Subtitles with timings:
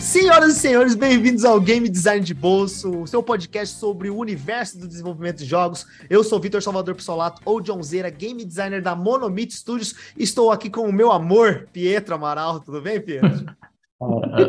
[0.00, 4.78] Senhoras e senhores, bem-vindos ao Game Design de Bolso, o seu podcast sobre o universo
[4.78, 5.86] do desenvolvimento de jogos.
[6.10, 9.94] Eu sou Vitor Salvador Pissolato, ou John Zera, game designer da Monomit Studios.
[10.16, 12.60] Estou aqui com o meu amor, Pietro Amaral.
[12.60, 13.46] Tudo bem, Pietro?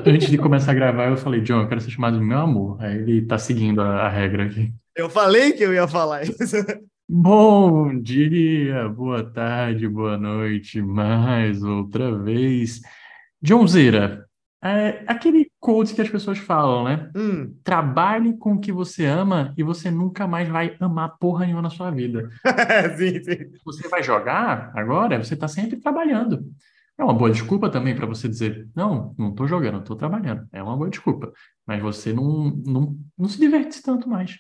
[0.05, 2.81] Antes de começar a gravar, eu falei, John, eu quero ser chamado de meu amor.
[2.81, 4.73] Aí ele tá seguindo a, a regra aqui.
[4.95, 6.57] Eu falei que eu ia falar isso.
[7.09, 12.81] Bom dia, boa tarde, boa noite, mais outra vez.
[13.41, 14.27] John Zera,
[14.61, 17.09] é aquele quote que as pessoas falam, né?
[17.15, 17.55] Hum.
[17.63, 21.69] Trabalhe com o que você ama e você nunca mais vai amar porra nenhuma na
[21.69, 22.29] sua vida.
[22.97, 23.51] sim, sim.
[23.63, 26.43] Você vai jogar agora, você está sempre trabalhando.
[26.97, 30.47] É uma boa desculpa também para você dizer, não, não estou jogando, estou trabalhando.
[30.51, 31.31] É uma boa desculpa.
[31.65, 34.35] Mas você não, não, não se diverte tanto mais.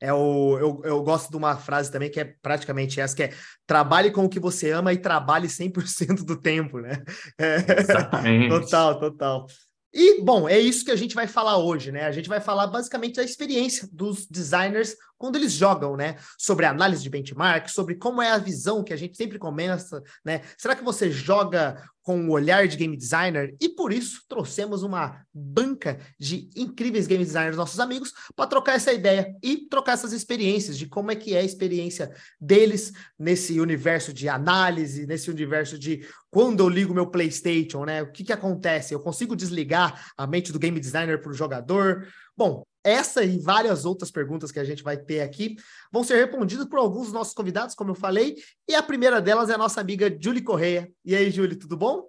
[0.00, 3.34] É o, eu, eu gosto de uma frase também que é praticamente essa, que é
[3.66, 7.02] trabalhe com o que você ama e trabalhe 100% do tempo, né?
[7.38, 8.48] É, Exatamente.
[8.48, 9.46] total, total.
[9.92, 12.04] E, bom, é isso que a gente vai falar hoje, né?
[12.06, 16.16] A gente vai falar basicamente da experiência dos designers quando eles jogam, né?
[16.38, 20.40] Sobre análise de benchmark, sobre como é a visão que a gente sempre começa, né?
[20.56, 23.54] Será que você joga com o olhar de game designer?
[23.60, 28.94] E por isso trouxemos uma banca de incríveis game designers, nossos amigos, para trocar essa
[28.94, 32.10] ideia e trocar essas experiências de como é que é a experiência
[32.40, 38.00] deles nesse universo de análise, nesse universo de quando eu ligo meu PlayStation, né?
[38.00, 38.94] O que que acontece?
[38.94, 42.08] Eu consigo desligar a mente do game designer para o jogador?
[42.34, 45.56] Bom, essa e várias outras perguntas que a gente vai ter aqui
[45.92, 48.36] vão ser respondidas por alguns dos nossos convidados, como eu falei,
[48.68, 50.90] e a primeira delas é a nossa amiga Julie Correia.
[51.04, 52.08] E aí, Julie, tudo bom?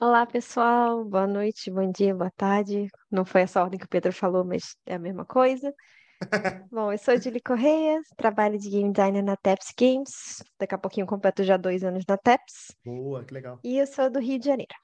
[0.00, 1.04] Olá, pessoal.
[1.04, 2.88] Boa noite, bom dia, boa tarde.
[3.10, 5.72] Não foi essa ordem que o Pedro falou, mas é a mesma coisa.
[6.70, 10.42] Bom, eu sou a Julie Correia, trabalho de game designer na Taps Games.
[10.58, 12.74] Daqui a pouquinho completo já dois anos na Taps.
[12.84, 13.60] Boa, que legal.
[13.62, 14.74] E eu sou do Rio de Janeiro.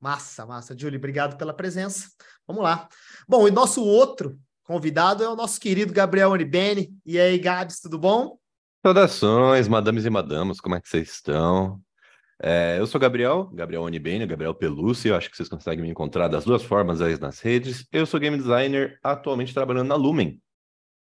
[0.00, 0.78] Massa, massa.
[0.78, 2.10] Julie, obrigado pela presença.
[2.46, 2.88] Vamos lá.
[3.28, 6.94] Bom, e nosso outro convidado é o nosso querido Gabriel Onibene.
[7.06, 8.38] E aí, Gabs, tudo bom?
[8.84, 11.80] Saudações, madames e madamas, como é que vocês estão?
[12.40, 16.28] É, eu sou Gabriel, Gabriel Onibene, Gabriel Pelucci, eu acho que vocês conseguem me encontrar
[16.28, 17.88] das duas formas aí nas redes.
[17.90, 20.38] Eu sou game designer, atualmente trabalhando na Lumen.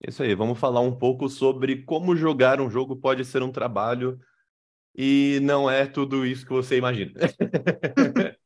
[0.07, 4.21] Isso aí, vamos falar um pouco sobre como jogar um jogo pode ser um trabalho
[4.95, 7.13] e não é tudo isso que você imagina.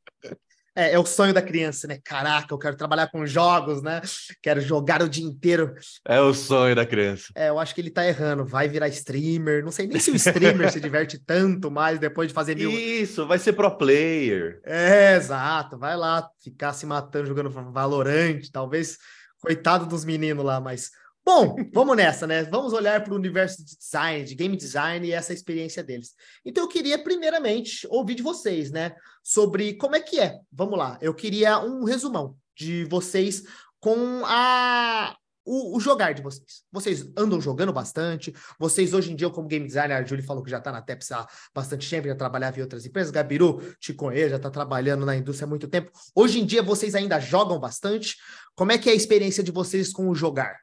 [0.78, 1.98] É, é, o sonho da criança, né?
[2.04, 4.00] Caraca, eu quero trabalhar com jogos, né?
[4.40, 5.74] Quero jogar o dia inteiro.
[6.06, 7.32] É o sonho da criança.
[7.34, 8.44] É, eu acho que ele tá errando.
[8.44, 9.64] Vai virar streamer.
[9.64, 12.70] Não sei nem se o streamer se diverte tanto mais depois de fazer mil.
[12.70, 14.60] Isso, vai ser pro player.
[14.64, 15.76] É, exato.
[15.76, 18.42] Vai lá ficar se matando jogando Valorant.
[18.52, 18.98] Talvez,
[19.40, 20.92] coitado dos meninos lá, mas
[21.28, 22.42] Bom, vamos nessa, né?
[22.44, 26.14] Vamos olhar para o universo de design, de game design e essa experiência deles.
[26.42, 28.96] Então, eu queria, primeiramente, ouvir de vocês, né?
[29.22, 30.38] Sobre como é que é.
[30.50, 30.96] Vamos lá.
[31.02, 33.42] Eu queria um resumão de vocês
[33.78, 35.14] com a.
[35.44, 36.62] O, o jogar de vocês.
[36.72, 38.34] Vocês andam jogando bastante.
[38.58, 41.12] Vocês, hoje em dia, como game designer, a Julie falou que já está na TEPS
[41.12, 43.10] há bastante tempo, já trabalhava em outras empresas.
[43.10, 45.90] Gabiru, te conheço, já está trabalhando na indústria há muito tempo.
[46.14, 48.16] Hoje em dia, vocês ainda jogam bastante.
[48.54, 50.56] Como é que é a experiência de vocês com o jogar?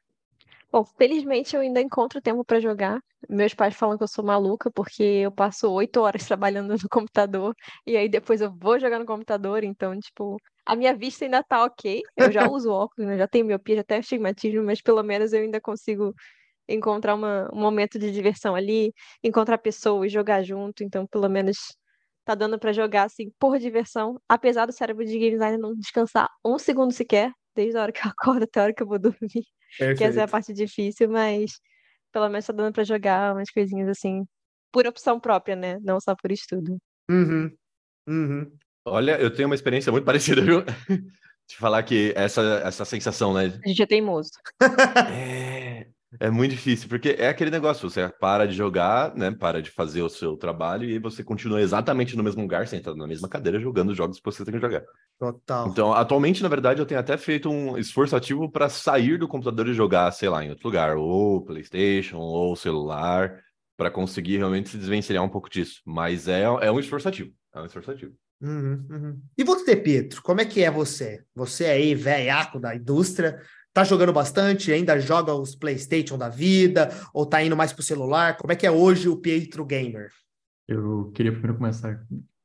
[0.76, 3.00] Bom, felizmente eu ainda encontro tempo para jogar.
[3.30, 7.56] Meus pais falam que eu sou maluca porque eu passo oito horas trabalhando no computador
[7.88, 10.36] e aí depois eu vou jogar no computador, então, tipo,
[10.66, 12.02] a minha vista ainda tá ok.
[12.18, 13.18] Eu já uso óculos, né?
[13.18, 16.14] já tenho miopia, já tenho astigmatismo, mas pelo menos eu ainda consigo
[16.68, 18.94] encontrar uma, um momento de diversão ali,
[19.24, 21.58] encontrar pessoas, jogar junto, então pelo menos
[22.26, 26.30] tá dando para jogar assim por diversão, apesar do cérebro de game designer não descansar
[26.46, 29.00] um segundo sequer, desde a hora que eu acordo até a hora que eu vou
[29.00, 29.55] dormir.
[29.78, 29.98] Perfeito.
[29.98, 31.60] Que essa é a parte difícil, mas
[32.12, 34.26] pelo menos tá dando para jogar umas coisinhas assim,
[34.72, 35.78] por opção própria, né?
[35.82, 36.78] Não só por estudo.
[37.10, 37.52] Uhum.
[38.08, 38.52] Uhum.
[38.86, 40.64] Olha, eu tenho uma experiência muito parecida, viu?
[41.48, 43.60] De falar que essa, essa sensação, né?
[43.64, 44.32] A gente é teimoso.
[45.12, 45.55] é,
[46.20, 49.32] é muito difícil, porque é aquele negócio, você para de jogar, né?
[49.32, 53.08] Para de fazer o seu trabalho e você continua exatamente no mesmo lugar, sentado na
[53.08, 54.84] mesma cadeira, jogando os jogos que você tem que jogar.
[55.20, 55.68] Total.
[55.68, 59.68] Então, atualmente, na verdade, eu tenho até feito um esforço ativo para sair do computador
[59.68, 63.40] e jogar, sei lá, em outro lugar, ou PlayStation, ou celular,
[63.78, 65.82] para conseguir realmente se desvencilhar um pouco disso.
[65.86, 67.32] Mas é, é um esforço ativo.
[67.54, 68.14] É um esforço ativo.
[68.42, 69.22] Uhum, uhum.
[69.38, 71.24] E você, Pietro, como é que é você?
[71.34, 73.42] Você aí, velhaco da indústria,
[73.76, 74.72] Tá jogando bastante?
[74.72, 76.90] Ainda joga os PlayStation da vida?
[77.14, 78.38] Ou tá indo mais pro celular?
[78.38, 80.12] Como é que é hoje o Pietro Gamer?
[80.66, 82.00] Eu queria primeiro começar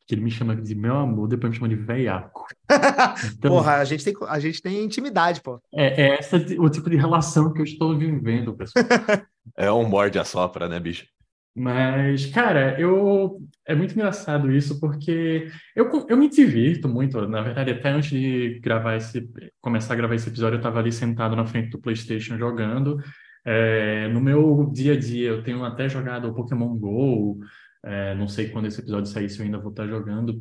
[0.09, 2.47] que ele me chama de meu amor, depois me chama de veiaco.
[3.39, 5.61] Então, Porra, a gente, tem, a gente tem intimidade, pô.
[5.73, 8.85] É, é esse o tipo de relação que eu estou vivendo, pessoal.
[9.57, 11.07] é um morde a sopra, né, bicho?
[11.55, 17.27] Mas, cara, eu é muito engraçado isso porque eu, eu me divirto muito.
[17.29, 19.29] Na verdade, até antes de gravar esse,
[19.61, 22.99] começar a gravar esse episódio, eu estava ali sentado na frente do PlayStation jogando.
[23.45, 27.41] É, no meu dia a dia, eu tenho até jogado o Pokémon Go.
[27.85, 30.41] É, não sei quando esse episódio sair, se eu ainda vou estar jogando.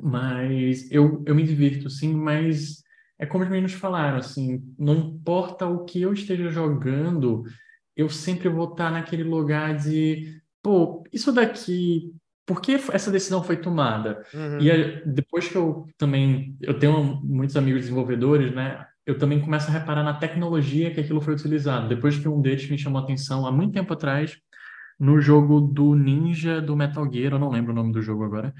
[0.00, 2.82] Mas eu, eu me divirto, sim, mas
[3.18, 7.44] é como os meninos falaram, assim, não importa o que eu esteja jogando,
[7.98, 12.14] eu sempre vou estar naquele lugar de, pô, isso daqui,
[12.46, 14.24] por que essa decisão foi tomada?
[14.32, 14.60] Uhum.
[14.60, 18.86] E depois que eu também, eu tenho muitos amigos desenvolvedores, né?
[19.04, 21.88] Eu também começo a reparar na tecnologia que aquilo foi utilizado.
[21.88, 24.38] Depois que um deles me chamou a atenção há muito tempo atrás,
[24.98, 28.54] no jogo do Ninja do Metal Gear, eu não lembro o nome do jogo agora.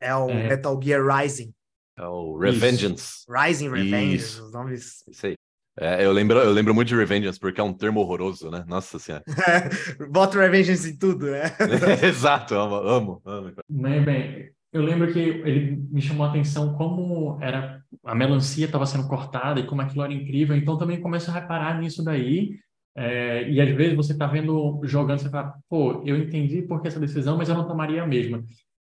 [0.00, 0.48] É o é...
[0.48, 1.52] Metal Gear Rising.
[1.98, 3.24] É o Revengeance.
[3.28, 5.02] Rising Revengeance, os nomes.
[5.08, 5.34] Isso aí.
[5.78, 8.64] É, eu, lembro, eu lembro muito de Revengeance, porque é um termo horroroso, né?
[8.66, 9.22] Nossa senhora.
[10.10, 11.42] Bota Revengeance em tudo, né?
[12.02, 13.52] Exato, amo, amo, amo.
[13.68, 18.86] Bem, bem, eu lembro que ele me chamou a atenção como era a melancia estava
[18.86, 22.58] sendo cortada e como aquilo era incrível, então também começo a reparar nisso daí.
[22.98, 26.88] É, e às vezes você está vendo, jogando, você fala, pô, eu entendi por que
[26.88, 28.42] essa decisão, mas eu não tomaria a mesma.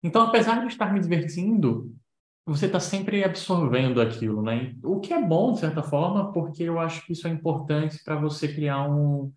[0.04, 1.90] Então, apesar de estar me divertindo,
[2.46, 4.76] você está sempre absorvendo aquilo, né?
[4.84, 8.16] O que é bom, de certa forma, porque eu acho que isso é importante para
[8.16, 9.32] você criar um,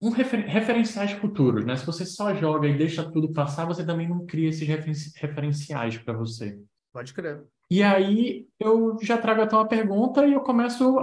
[0.00, 1.76] um refer, referenciais futuros, né?
[1.76, 4.66] Se você só joga e deixa tudo passar, você também não cria esses
[5.14, 6.58] referenciais para você.
[6.92, 7.44] Pode crer.
[7.70, 10.96] E aí eu já trago até uma pergunta e eu começo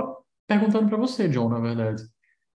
[0.48, 2.04] perguntando para você, John, na verdade.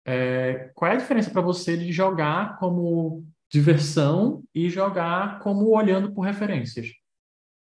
[0.04, 6.12] É, qual é a diferença para você de jogar como diversão e jogar como olhando
[6.12, 6.88] por referências?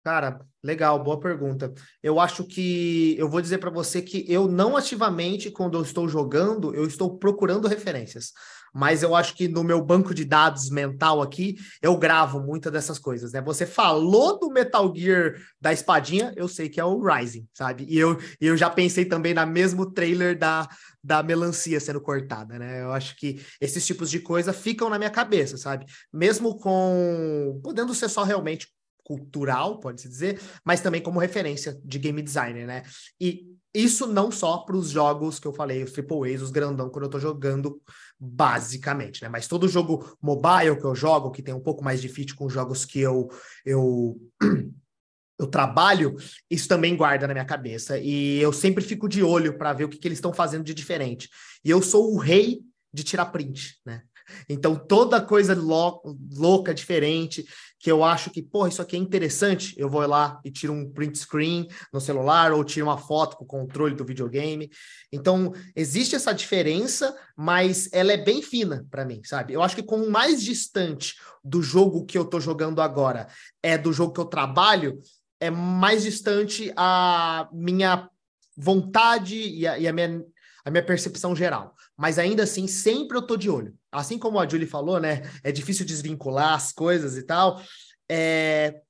[0.02, 1.75] Cara, legal, boa pergunta.
[2.02, 6.08] Eu acho que eu vou dizer para você que eu não ativamente, quando eu estou
[6.08, 8.32] jogando, eu estou procurando referências.
[8.73, 12.99] Mas eu acho que no meu banco de dados mental aqui, eu gravo muitas dessas
[12.99, 13.43] coisas, né?
[13.43, 17.85] Você falou do Metal Gear da espadinha, eu sei que é o Rising, sabe?
[17.88, 20.69] E eu, eu já pensei também na mesmo trailer da,
[21.02, 22.82] da melancia sendo cortada, né?
[22.82, 25.85] Eu acho que esses tipos de coisa ficam na minha cabeça, sabe?
[26.11, 28.69] Mesmo com podendo ser só realmente
[29.11, 32.85] cultural, pode-se dizer, mas também como referência de game designer, né?
[33.21, 36.89] E isso não só para os jogos que eu falei, os Triple A's, os grandão,
[36.89, 37.83] quando eu estou jogando,
[38.17, 39.29] basicamente, né?
[39.29, 42.49] Mas todo jogo mobile que eu jogo, que tem um pouco mais de fit com
[42.49, 43.29] jogos que eu,
[43.67, 44.17] eu,
[45.41, 46.15] eu trabalho,
[46.49, 47.99] isso também guarda na minha cabeça.
[47.99, 50.73] E eu sempre fico de olho para ver o que, que eles estão fazendo de
[50.73, 51.29] diferente.
[51.65, 52.61] E eu sou o rei
[52.95, 54.03] de tirar print, né?
[54.49, 57.44] Então, toda coisa louca, diferente,
[57.79, 60.91] que eu acho que, porra, isso aqui é interessante, eu vou lá e tiro um
[60.91, 64.71] print screen no celular ou tiro uma foto com o controle do videogame.
[65.11, 69.55] Então, existe essa diferença, mas ela é bem fina para mim, sabe?
[69.55, 73.29] Eu acho que com mais distante do jogo que eu tô jogando agora
[73.62, 75.00] é do jogo que eu trabalho,
[75.41, 78.09] é mais distante a minha
[78.56, 80.23] vontade e a, e a minha
[80.65, 81.75] a minha percepção geral.
[82.00, 83.76] Mas ainda assim, sempre eu tô de olho.
[83.93, 85.20] Assim como a Julie falou, né?
[85.44, 87.62] É difícil desvincular as coisas e tal.
[88.11, 88.81] É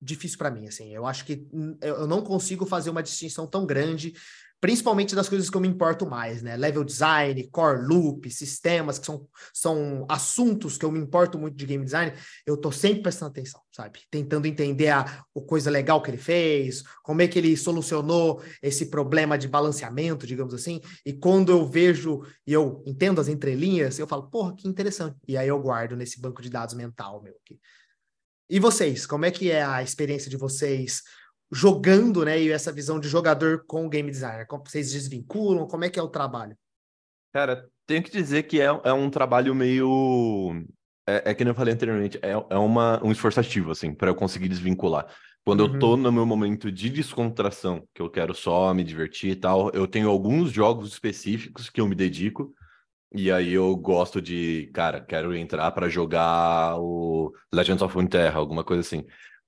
[0.00, 0.94] difícil para mim, assim.
[0.94, 1.46] Eu acho que
[1.82, 4.14] eu não consigo fazer uma distinção tão grande
[4.64, 6.56] principalmente das coisas que eu me importo mais, né?
[6.56, 11.66] Level design, core loop, sistemas, que são, são assuntos que eu me importo muito de
[11.66, 12.14] game design,
[12.46, 14.00] eu tô sempre prestando atenção, sabe?
[14.10, 18.86] Tentando entender a, a coisa legal que ele fez, como é que ele solucionou esse
[18.86, 20.80] problema de balanceamento, digamos assim.
[21.04, 25.18] E quando eu vejo e eu entendo as entrelinhas, eu falo, porra, que interessante.
[25.28, 27.60] E aí eu guardo nesse banco de dados mental meu aqui.
[28.48, 31.02] E vocês, como é que é a experiência de vocês
[31.54, 32.40] jogando, né?
[32.40, 34.46] E essa visão de jogador com o game designer?
[34.46, 35.66] Como vocês desvinculam?
[35.66, 36.56] Como é que é o trabalho?
[37.32, 40.64] Cara, tenho que dizer que é, é um trabalho meio.
[41.06, 44.14] É, é que eu falei anteriormente, é, é uma, um esforço ativo, assim, para eu
[44.14, 45.06] conseguir desvincular.
[45.44, 45.74] Quando uhum.
[45.74, 49.70] eu tô no meu momento de descontração, que eu quero só me divertir e tal,
[49.74, 52.54] eu tenho alguns jogos específicos que eu me dedico.
[53.12, 58.64] E aí eu gosto de, cara, quero entrar para jogar o Legends of Runeterra, alguma
[58.64, 59.04] coisa assim.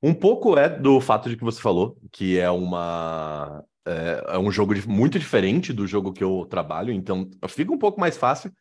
[0.07, 4.53] Um pouco é do fato de que você falou, que é uma é, é um
[4.53, 8.53] jogo de, muito diferente do jogo que eu trabalho, então fica um pouco mais fácil.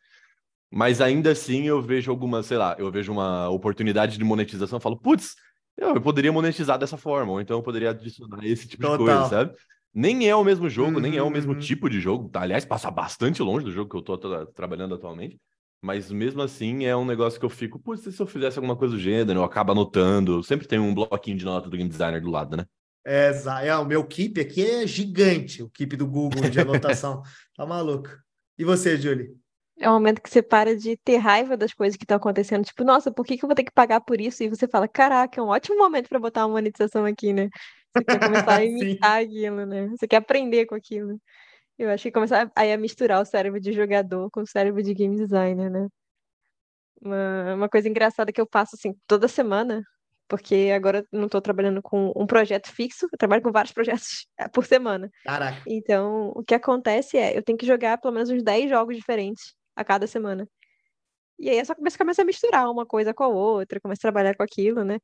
[0.68, 4.80] Mas ainda assim eu vejo alguma, sei lá, eu vejo uma oportunidade de monetização, eu
[4.80, 5.36] falo, putz,
[5.76, 8.98] eu, eu poderia monetizar dessa forma, ou então eu poderia adicionar esse tipo Total.
[8.98, 9.54] de coisa, sabe?
[9.94, 11.00] Nem é o mesmo jogo, uhum.
[11.00, 11.60] nem é o mesmo uhum.
[11.60, 12.28] tipo de jogo.
[12.34, 15.38] Aliás, passa bastante longe do jogo que eu tô trabalhando atualmente.
[15.82, 18.94] Mas mesmo assim é um negócio que eu fico, pô, se eu fizesse alguma coisa
[18.94, 20.42] do gênero, eu acabo anotando.
[20.42, 22.64] Sempre tem um bloquinho de nota do game designer do lado, né?
[23.04, 23.30] É,
[23.62, 27.22] é, o meu keep aqui é gigante, o keep do Google de anotação.
[27.56, 28.10] tá maluco.
[28.58, 29.36] E você, Julie?
[29.78, 32.64] É um momento que você para de ter raiva das coisas que estão acontecendo.
[32.64, 34.42] Tipo, nossa, por que, que eu vou ter que pagar por isso?
[34.42, 37.50] E você fala, caraca, é um ótimo momento para botar uma monetização aqui, né?
[37.94, 39.88] Você quer começar a imitar aquilo, né?
[39.88, 41.20] Você quer aprender com aquilo.
[41.78, 44.94] Eu acho que começar aí a misturar o cérebro de jogador com o cérebro de
[44.94, 45.88] game designer, né?
[47.00, 49.82] Uma, uma coisa engraçada que eu faço, assim, toda semana,
[50.28, 54.26] porque agora eu não estou trabalhando com um projeto fixo, eu trabalho com vários projetos
[54.52, 55.10] por semana.
[55.24, 55.62] Caraca.
[55.66, 59.54] Então, o que acontece é, eu tenho que jogar pelo menos uns 10 jogos diferentes
[59.74, 60.48] a cada semana.
[61.38, 64.10] E aí é só começa, começa a misturar uma coisa com a outra, começa a
[64.10, 64.98] trabalhar com aquilo, né?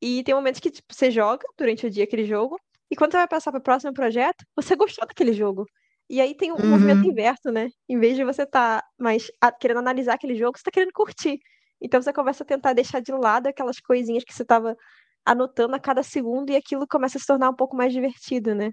[0.00, 2.58] E tem momentos que tipo, você joga durante o dia aquele jogo,
[2.90, 5.66] e quando você vai passar para o próximo projeto, você gostou daquele jogo.
[6.08, 6.66] E aí tem um uhum.
[6.70, 7.68] movimento inverso, né?
[7.88, 11.38] Em vez de você estar tá mais querendo analisar aquele jogo, você está querendo curtir.
[11.80, 14.76] Então você começa a tentar deixar de lado aquelas coisinhas que você estava
[15.24, 18.70] anotando a cada segundo e aquilo começa a se tornar um pouco mais divertido, né?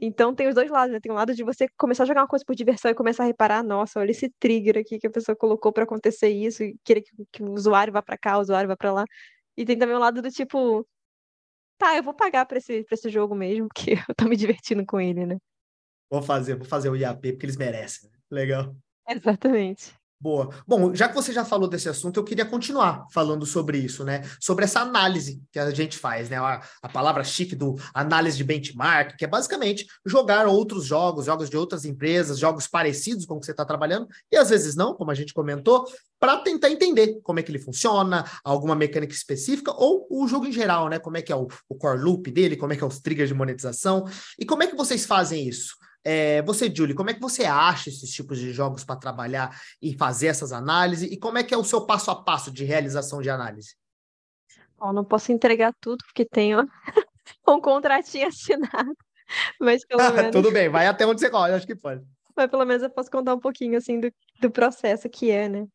[0.00, 1.00] Então tem os dois lados, né?
[1.00, 3.26] Tem um lado de você começar a jogar uma coisa por diversão e começar a
[3.26, 7.02] reparar, nossa, olha esse trigger aqui que a pessoa colocou para acontecer isso, e querer
[7.02, 9.04] que, que, o usuário vá para cá, o usuário vá para lá.
[9.56, 10.86] E tem também o lado do tipo,
[11.78, 14.84] tá, eu vou pagar para esse, pra esse jogo mesmo, porque eu tô me divertindo
[14.86, 15.38] com ele, né?
[16.12, 18.10] Vou fazer, vou fazer o IAP porque eles merecem.
[18.10, 18.18] Né?
[18.30, 18.76] Legal.
[19.08, 19.94] Exatamente.
[20.20, 20.50] Boa.
[20.68, 24.22] Bom, já que você já falou desse assunto, eu queria continuar falando sobre isso, né?
[24.38, 26.36] Sobre essa análise que a gente faz, né?
[26.36, 31.50] A, a, palavra chique do análise de benchmark, que é basicamente jogar outros jogos, jogos
[31.50, 34.94] de outras empresas, jogos parecidos com o que você está trabalhando, e às vezes não,
[34.94, 35.86] como a gente comentou,
[36.20, 40.52] para tentar entender como é que ele funciona, alguma mecânica específica, ou o jogo em
[40.52, 41.00] geral, né?
[41.00, 43.28] Como é que é o, o core loop dele, como é que é os triggers
[43.28, 44.04] de monetização,
[44.38, 45.74] e como é que vocês fazem isso?
[46.04, 49.96] É, você, Julie, como é que você acha esses tipos de jogos para trabalhar e
[49.96, 51.10] fazer essas análises?
[51.10, 53.76] E como é que é o seu passo a passo de realização de análise?
[54.78, 56.68] Bom, não posso entregar tudo porque tenho
[57.48, 58.96] um contratinho assinado,
[59.60, 60.32] mas pelo menos...
[60.32, 62.04] Tudo bem, vai até onde você gosta, acho que pode.
[62.36, 65.66] Mas pelo menos eu posso contar um pouquinho, assim, do, do processo que é, né?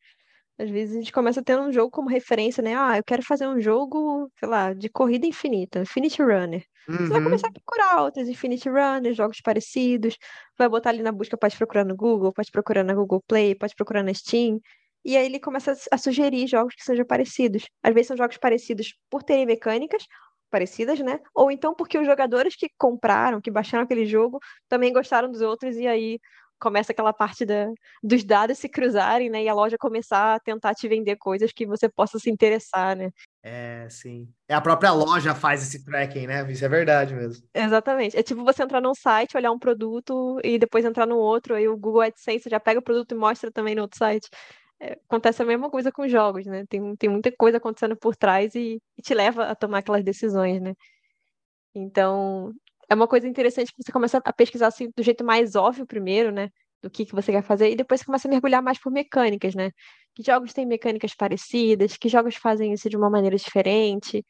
[0.58, 2.74] Às vezes a gente começa tendo um jogo como referência, né?
[2.76, 6.64] Ah, eu quero fazer um jogo, sei lá, de corrida infinita, Infinity Runner.
[6.88, 7.54] Você vai começar a uhum.
[7.54, 10.16] procurar outros Infinity Runners, jogos parecidos,
[10.56, 13.74] vai botar ali na busca, pode procurar no Google, pode procurar na Google Play, pode
[13.74, 14.58] procurar na Steam.
[15.04, 17.66] E aí ele começa a sugerir jogos que sejam parecidos.
[17.82, 20.02] Às vezes são jogos parecidos por terem mecânicas
[20.50, 21.20] parecidas, né?
[21.34, 24.38] Ou então porque os jogadores que compraram, que baixaram aquele jogo,
[24.68, 26.18] também gostaram dos outros, e aí
[26.58, 27.66] começa aquela parte da,
[28.02, 29.42] dos dados se cruzarem, né?
[29.42, 33.10] E a loja começar a tentar te vender coisas que você possa se interessar, né?
[33.42, 34.28] É, sim.
[34.48, 36.50] É a própria loja faz esse tracking, né?
[36.50, 37.46] Isso é verdade mesmo.
[37.54, 38.16] Exatamente.
[38.16, 41.68] É tipo você entrar num site, olhar um produto e depois entrar no outro, aí
[41.68, 44.28] o Google AdSense já pega o produto e mostra também no outro site.
[44.80, 46.64] É, acontece a mesma coisa com jogos, né?
[46.68, 50.60] Tem, tem muita coisa acontecendo por trás e, e te leva a tomar aquelas decisões,
[50.60, 50.74] né?
[51.74, 52.52] Então,
[52.88, 56.32] é uma coisa interessante que você começa a pesquisar assim, do jeito mais óbvio primeiro,
[56.32, 56.50] né?
[56.82, 59.54] Do que, que você quer fazer, e depois você começa a mergulhar mais por mecânicas,
[59.54, 59.70] né?
[60.14, 64.24] Que jogos têm mecânicas parecidas, que jogos fazem isso de uma maneira diferente,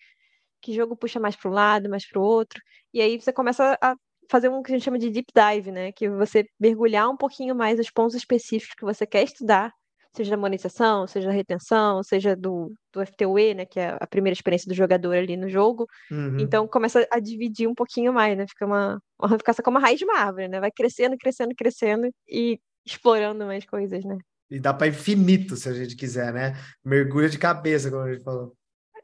[0.63, 2.61] que jogo puxa mais para um lado, mais para o outro.
[2.93, 3.95] E aí você começa a
[4.31, 5.93] fazer um que a gente chama de deep dive, né?
[5.93, 9.73] Que você mergulhar um pouquinho mais nos pontos específicos que você quer estudar
[10.19, 14.35] seja da monetização, seja da retenção, seja do, do FTUE, né, que é a primeira
[14.35, 15.87] experiência do jogador ali no jogo.
[16.11, 16.39] Uhum.
[16.39, 18.47] Então começa a dividir um pouquinho mais, né?
[18.49, 20.61] Fica uma, uma ramificação como uma raiz de uma árvore, né?
[20.61, 24.19] Vai crescendo, crescendo, crescendo e explorando mais coisas, né?
[24.51, 26.57] E dá para infinito, se a gente quiser, né?
[26.85, 28.55] Mergulha de cabeça, como a gente falou.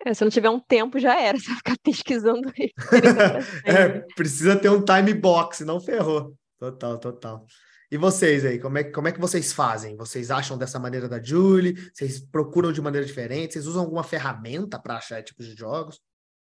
[0.05, 1.39] É, se não tiver um tempo, já era.
[1.39, 2.51] Você vai ficar pesquisando
[3.65, 6.35] é, precisa ter um time box, não ferrou.
[6.59, 7.47] Total, total.
[7.91, 9.97] E vocês aí, como é, como é que vocês fazem?
[9.97, 11.75] Vocês acham dessa maneira da Julie?
[11.93, 13.53] Vocês procuram de maneira diferente?
[13.53, 16.01] Vocês usam alguma ferramenta para achar tipos de jogos?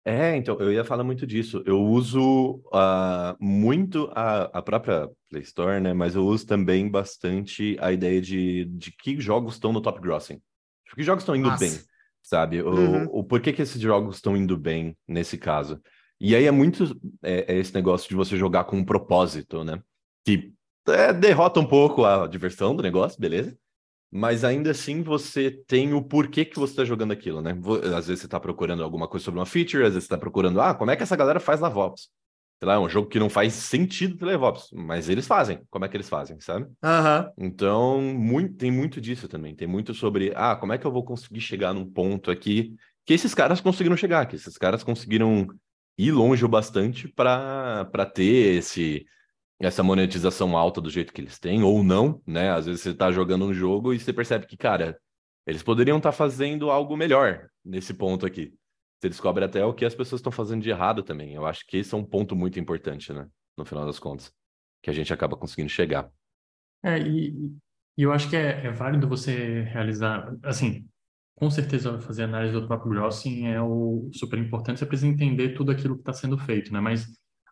[0.06, 1.64] É, então, eu ia falar muito disso.
[1.66, 5.94] Eu uso uh, muito a, a própria Play Store, né?
[5.94, 10.42] Mas eu uso também bastante a ideia de, de que jogos estão no top grossing.
[10.84, 11.64] Tipo, que jogos estão indo Nossa.
[11.64, 11.80] bem,
[12.22, 12.62] sabe?
[12.62, 13.06] Uhum.
[13.06, 15.82] O, o porquê que esses jogos estão indo bem nesse caso.
[16.20, 19.82] E aí é muito é, é esse negócio de você jogar com um propósito, né?
[20.26, 20.54] Que
[20.88, 23.58] é, derrota um pouco a diversão do negócio, beleza?
[24.12, 27.58] Mas ainda assim você tem o porquê que você está jogando aquilo, né?
[27.98, 30.62] Às vezes você está procurando alguma coisa sobre uma feature, às vezes você está procurando,
[30.62, 32.10] ah, como é que essa galera faz LevOps?
[32.60, 35.60] Sei lá, é um jogo que não faz sentido ter LevOps, mas eles fazem.
[35.70, 36.66] Como é que eles fazem, sabe?
[36.66, 37.32] Uhum.
[37.38, 39.56] Então, muito, tem muito disso também.
[39.56, 42.76] Tem muito sobre, ah, como é que eu vou conseguir chegar num ponto aqui
[43.06, 45.48] que esses caras conseguiram chegar, que esses caras conseguiram
[45.98, 49.06] ir longe o bastante para ter esse
[49.66, 52.52] essa monetização alta do jeito que eles têm, ou não, né?
[52.52, 55.00] Às vezes você tá jogando um jogo e você percebe que, cara,
[55.46, 58.54] Eles poderiam estar tá fazendo algo melhor nesse ponto aqui.
[59.00, 61.34] Você descobre até o que as pessoas estão fazendo de errado também.
[61.34, 63.28] Eu acho que esse é um ponto muito importante, né?
[63.58, 64.34] No final das contas,
[64.82, 66.10] que a gente acaba conseguindo chegar.
[66.84, 67.52] É, e,
[67.98, 70.88] e eu acho que é, é, válido você realizar, assim,
[71.36, 75.72] com certeza fazer análise do próprio grossing é o super importante, você precisa entender tudo
[75.72, 76.80] aquilo que está sendo feito, né?
[76.80, 77.06] Mas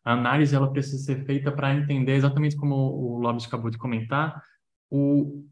[0.03, 4.41] a análise ela precisa ser feita para entender exatamente como o Lobis acabou de comentar,
[4.89, 5.46] o,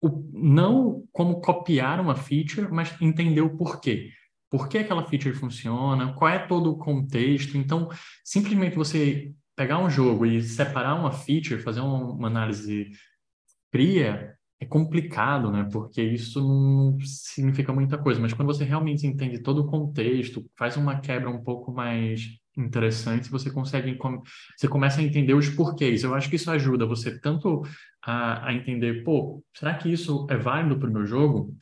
[0.00, 4.10] o, não como copiar uma feature, mas entender o porquê.
[4.50, 7.56] Por que aquela feature funciona, qual é todo o contexto.
[7.56, 7.88] Então,
[8.24, 12.90] simplesmente você pegar um jogo e separar uma feature, fazer uma análise
[13.70, 15.68] fria, é complicado, né?
[15.70, 18.20] Porque isso não significa muita coisa.
[18.20, 23.30] Mas quando você realmente entende todo o contexto, faz uma quebra um pouco mais interessante,
[23.30, 23.96] você consegue,
[24.56, 26.02] você começa a entender os porquês.
[26.02, 27.62] Eu acho que isso ajuda você tanto
[28.02, 31.56] a, a entender, pô, será que isso é válido para o meu jogo?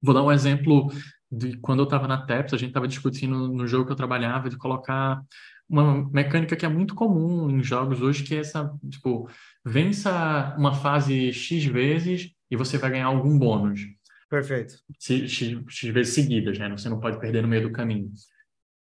[0.00, 0.90] Vou dar um exemplo
[1.30, 4.50] de quando eu estava na TEPS, a gente estava discutindo no jogo que eu trabalhava
[4.50, 5.22] de colocar
[5.68, 9.28] uma mecânica que é muito comum em jogos hoje, que é essa, tipo,
[9.64, 13.80] vença uma fase X vezes e você vai ganhar algum bônus.
[14.28, 14.74] Perfeito.
[15.00, 16.68] X, X, X vezes seguidas, né?
[16.70, 18.10] Você não pode perder no meio do caminho.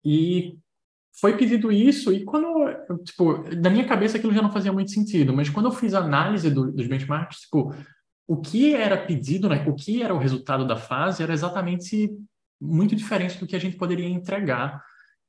[0.04, 0.56] E
[1.18, 2.48] foi pedido isso, e quando,
[3.04, 6.00] tipo, na minha cabeça aquilo já não fazia muito sentido, mas quando eu fiz a
[6.00, 7.74] análise do, dos benchmarks, tipo,
[8.26, 12.10] o que era pedido, né, o que era o resultado da fase era exatamente
[12.60, 14.82] muito diferente do que a gente poderia entregar.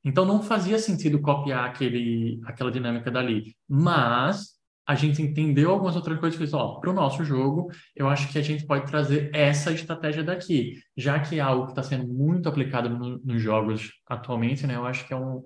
[0.03, 3.55] Então não fazia sentido copiar aquele, aquela dinâmica dali.
[3.67, 8.09] Mas a gente entendeu algumas outras coisas e fez, ó, para o nosso jogo, eu
[8.09, 11.83] acho que a gente pode trazer essa estratégia daqui, já que é algo que está
[11.83, 14.75] sendo muito aplicado no, nos jogos atualmente, né?
[14.75, 15.41] Eu acho que é um,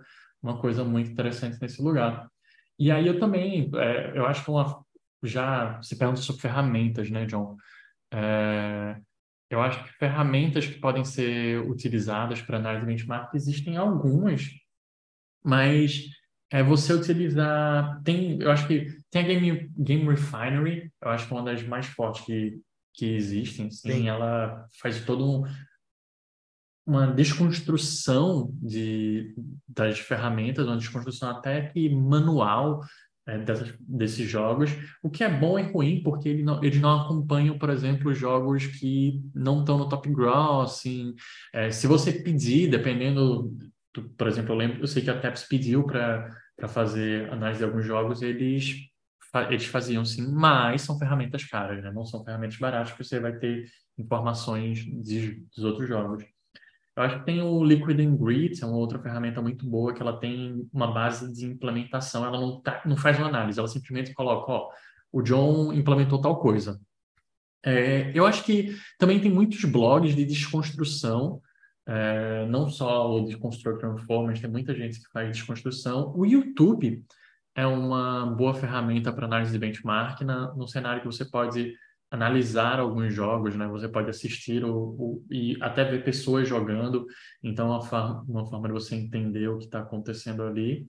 [0.46, 2.30] uma coisa muito interessante nesse lugar.
[2.78, 4.84] E aí eu também, é, eu acho que uma,
[5.24, 7.58] já se pergunta sobre ferramentas, né, John?
[8.14, 8.98] É,
[9.50, 14.44] eu acho que ferramentas que podem ser utilizadas para análise de benchmark existem algumas,
[15.44, 16.10] mas
[16.52, 18.02] é você utilizar.
[18.04, 21.64] Tem, eu acho que tem a Game, Game Refinery, eu acho que é uma das
[21.64, 22.60] mais fortes que,
[22.94, 23.72] que existem.
[23.72, 24.10] Sim, Sim.
[24.10, 25.44] ela faz todo um,
[26.86, 29.34] uma desconstrução de,
[29.68, 32.82] das ferramentas, uma desconstrução até que manual
[33.28, 34.70] é, dessas, desses jogos,
[35.02, 38.68] o que é bom e ruim, porque ele não, eles não acompanham, por exemplo, jogos
[38.68, 41.16] que não estão no top grossing.
[41.52, 43.52] É, se você pedir, dependendo,
[43.94, 46.30] do, por exemplo, eu lembro, eu sei que a TAPS pediu para
[46.68, 48.76] fazer análise de alguns jogos, eles,
[49.50, 51.92] eles faziam sim, mas são ferramentas caras, né?
[51.92, 53.66] não são ferramentas baratas, que você vai ter
[53.98, 56.24] informações de, dos outros jogos.
[56.96, 60.18] Eu acho que tem o Liquid Ingrid, é uma outra ferramenta muito boa, que ela
[60.18, 64.50] tem uma base de implementação, ela não, tá, não faz uma análise, ela simplesmente coloca,
[64.52, 64.70] ó,
[65.12, 66.80] o John implementou tal coisa.
[67.66, 71.42] É, eu acho que também tem muitos blogs de desconstrução,
[71.88, 76.14] é, não só o Desconstruct Transform, mas tem muita gente que faz desconstrução.
[76.16, 77.04] O YouTube
[77.56, 81.76] é uma boa ferramenta para análise de benchmark na, no cenário que você pode
[82.16, 83.68] analisar alguns jogos, né?
[83.68, 87.06] Você pode assistir o, o e até ver pessoas jogando.
[87.44, 90.88] Então, uma, forma, uma forma de você entender o que está acontecendo ali.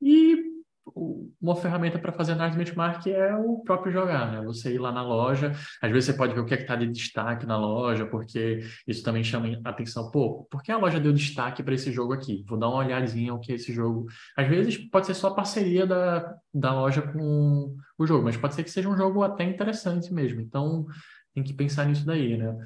[0.00, 0.55] E
[0.94, 4.40] uma ferramenta para fazer análise benchmark é o próprio jogar, né?
[4.42, 6.86] Você ir lá na loja, às vezes você pode ver o que é está de
[6.86, 10.10] destaque na loja, porque isso também chama atenção.
[10.10, 12.44] Pô, por que a loja deu destaque para esse jogo aqui?
[12.48, 14.06] Vou dar uma olhadinha o que é esse jogo.
[14.36, 18.62] Às vezes pode ser só parceria da, da loja com o jogo, mas pode ser
[18.62, 20.40] que seja um jogo até interessante mesmo.
[20.40, 20.86] Então
[21.34, 22.56] tem que pensar nisso daí, né?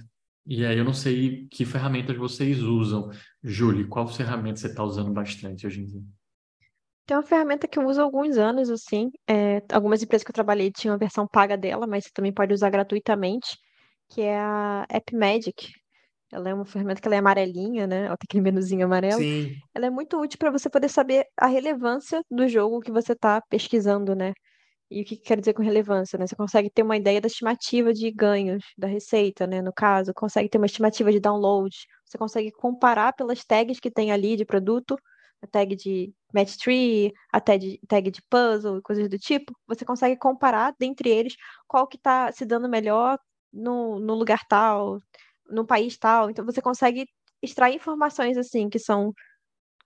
[0.46, 3.11] E aí eu não sei que ferramentas vocês usam.
[3.42, 6.19] Júlio, qual ferramenta você está usando bastante hoje em dia?
[7.11, 9.11] Tem uma ferramenta que eu uso há alguns anos, assim.
[9.29, 12.55] É, algumas empresas que eu trabalhei tinham a versão paga dela, mas você também pode
[12.55, 13.59] usar gratuitamente,
[14.09, 15.73] que é a AppMagic.
[16.33, 18.07] Ela é uma ferramenta que ela é amarelinha, né?
[18.07, 19.20] Ela tem aquele menuzinho amarelo.
[19.20, 19.57] Sim.
[19.75, 23.40] Ela é muito útil para você poder saber a relevância do jogo que você está
[23.51, 24.33] pesquisando, né?
[24.88, 26.29] E o que, que quer dizer com relevância, né?
[26.29, 29.61] Você consegue ter uma ideia da estimativa de ganhos da receita, né?
[29.61, 31.75] No caso, consegue ter uma estimativa de download.
[32.05, 34.96] Você consegue comparar pelas tags que tem ali de produto
[35.42, 39.85] a tag de match tree, a tag, tag de puzzle e coisas do tipo, você
[39.85, 41.35] consegue comparar dentre eles
[41.66, 43.19] qual que está se dando melhor
[43.53, 44.99] no, no lugar tal,
[45.49, 46.31] no país tal.
[46.31, 47.07] Então você consegue
[47.43, 49.12] extrair informações assim que são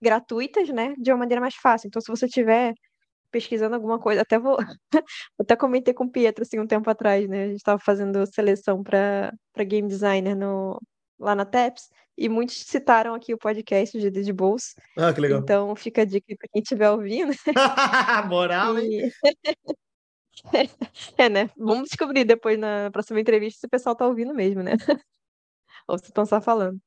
[0.01, 1.87] gratuitas, né, de uma maneira mais fácil.
[1.87, 2.73] Então se você tiver
[3.31, 4.57] pesquisando alguma coisa, até vou
[5.39, 7.45] até comentei com o Pietro assim um tempo atrás, né?
[7.45, 10.79] A gente estava fazendo seleção para para game designer no
[11.19, 14.73] lá na TEPS, e muitos citaram aqui o podcast de de Bolsa.
[14.97, 15.39] Ah, que legal.
[15.39, 17.33] Então fica a dica para quem estiver ouvindo.
[18.29, 19.11] Moral, hein?
[21.17, 21.49] é, né?
[21.57, 24.71] Vamos descobrir depois na próxima entrevista se o pessoal tá ouvindo mesmo, né?
[25.87, 26.79] ou vocês estão só falando.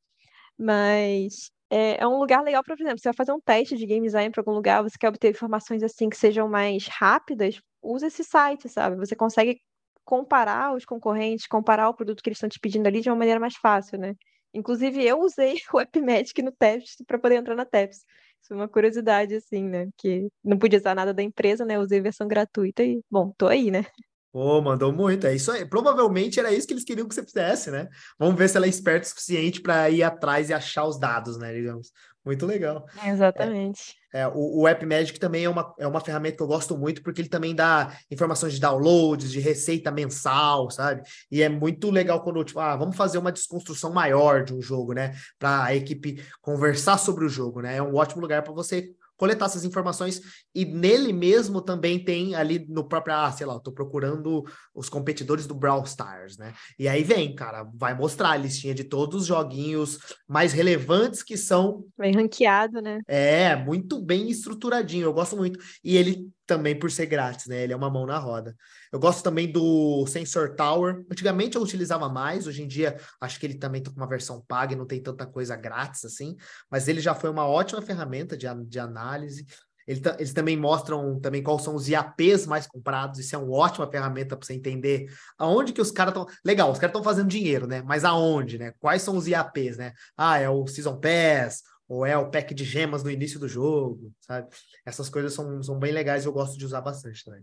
[0.58, 3.86] Mas é, é um lugar legal para, por exemplo, você vai fazer um teste de
[3.86, 8.06] game design para algum lugar, você quer obter informações assim que sejam mais rápidas, usa
[8.06, 8.96] esse site, sabe?
[8.96, 9.60] Você consegue
[10.04, 13.38] comparar os concorrentes, comparar o produto que eles estão te pedindo ali de uma maneira
[13.40, 14.14] mais fácil, né?
[14.58, 18.04] Inclusive, eu usei o AppMagic no TEPS para poder entrar na TEPS.
[18.42, 19.88] Isso é uma curiosidade, assim, né?
[19.96, 21.78] Que não podia usar nada da empresa, né?
[21.78, 23.84] Usei versão gratuita e, bom, tô aí, né?
[24.32, 25.26] Pô, mandou muito.
[25.26, 25.64] É isso aí.
[25.64, 27.88] Provavelmente era isso que eles queriam que você fizesse, né?
[28.18, 31.38] Vamos ver se ela é esperta o suficiente para ir atrás e achar os dados,
[31.38, 31.52] né?
[31.52, 31.90] Digamos.
[32.28, 32.84] Muito legal.
[33.06, 33.96] Exatamente.
[34.12, 36.76] É, é, o, o App Magic também é uma, é uma ferramenta que eu gosto
[36.76, 41.00] muito, porque ele também dá informações de downloads, de receita mensal, sabe?
[41.30, 44.92] E é muito legal quando, tipo, ah, vamos fazer uma desconstrução maior de um jogo,
[44.92, 45.14] né?
[45.38, 47.76] Para a equipe conversar sobre o jogo, né?
[47.76, 50.22] É um ótimo lugar para você coletar essas informações
[50.54, 54.88] e nele mesmo também tem ali no próprio, ah, sei lá, eu tô procurando os
[54.88, 56.54] competidores do Brawl Stars, né?
[56.78, 61.36] E aí vem, cara, vai mostrar a listinha de todos os joguinhos mais relevantes que
[61.36, 61.84] são.
[61.98, 63.00] Bem ranqueado, né?
[63.06, 65.58] É, muito bem estruturadinho, eu gosto muito.
[65.82, 67.62] E ele também por ser grátis, né?
[67.62, 68.56] Ele é uma mão na roda.
[68.90, 71.04] Eu gosto também do Sensor Tower.
[71.12, 74.72] Antigamente eu utilizava mais, hoje em dia acho que ele também tá uma versão paga
[74.72, 76.36] e não tem tanta coisa grátis assim,
[76.70, 79.46] mas ele já foi uma ótima ferramenta de, de análise.
[79.86, 83.18] Ele, eles também mostram também quais são os IAPs mais comprados.
[83.18, 85.06] Isso é uma ótima ferramenta para você entender
[85.38, 86.26] aonde que os caras estão.
[86.44, 87.82] Legal, os caras estão fazendo dinheiro, né?
[87.82, 88.72] Mas aonde, né?
[88.78, 89.92] Quais são os IAPs, né?
[90.16, 94.12] Ah, é o Season Pass, ou é o pack de gemas no início do jogo,
[94.20, 94.48] sabe?
[94.84, 97.42] Essas coisas são, são bem legais e eu gosto de usar bastante também.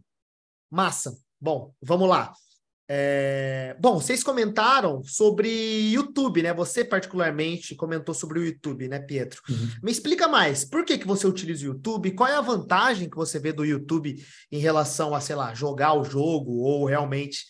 [0.69, 1.17] Massa.
[1.41, 2.31] Bom, vamos lá.
[2.87, 3.75] É...
[3.79, 5.49] Bom, vocês comentaram sobre
[5.91, 6.53] YouTube, né?
[6.53, 9.41] Você particularmente comentou sobre o YouTube, né, Pietro?
[9.49, 9.69] Uhum.
[9.81, 12.11] Me explica mais, por que, que você utiliza o YouTube?
[12.11, 15.93] Qual é a vantagem que você vê do YouTube em relação a, sei lá, jogar
[15.93, 17.45] o jogo ou realmente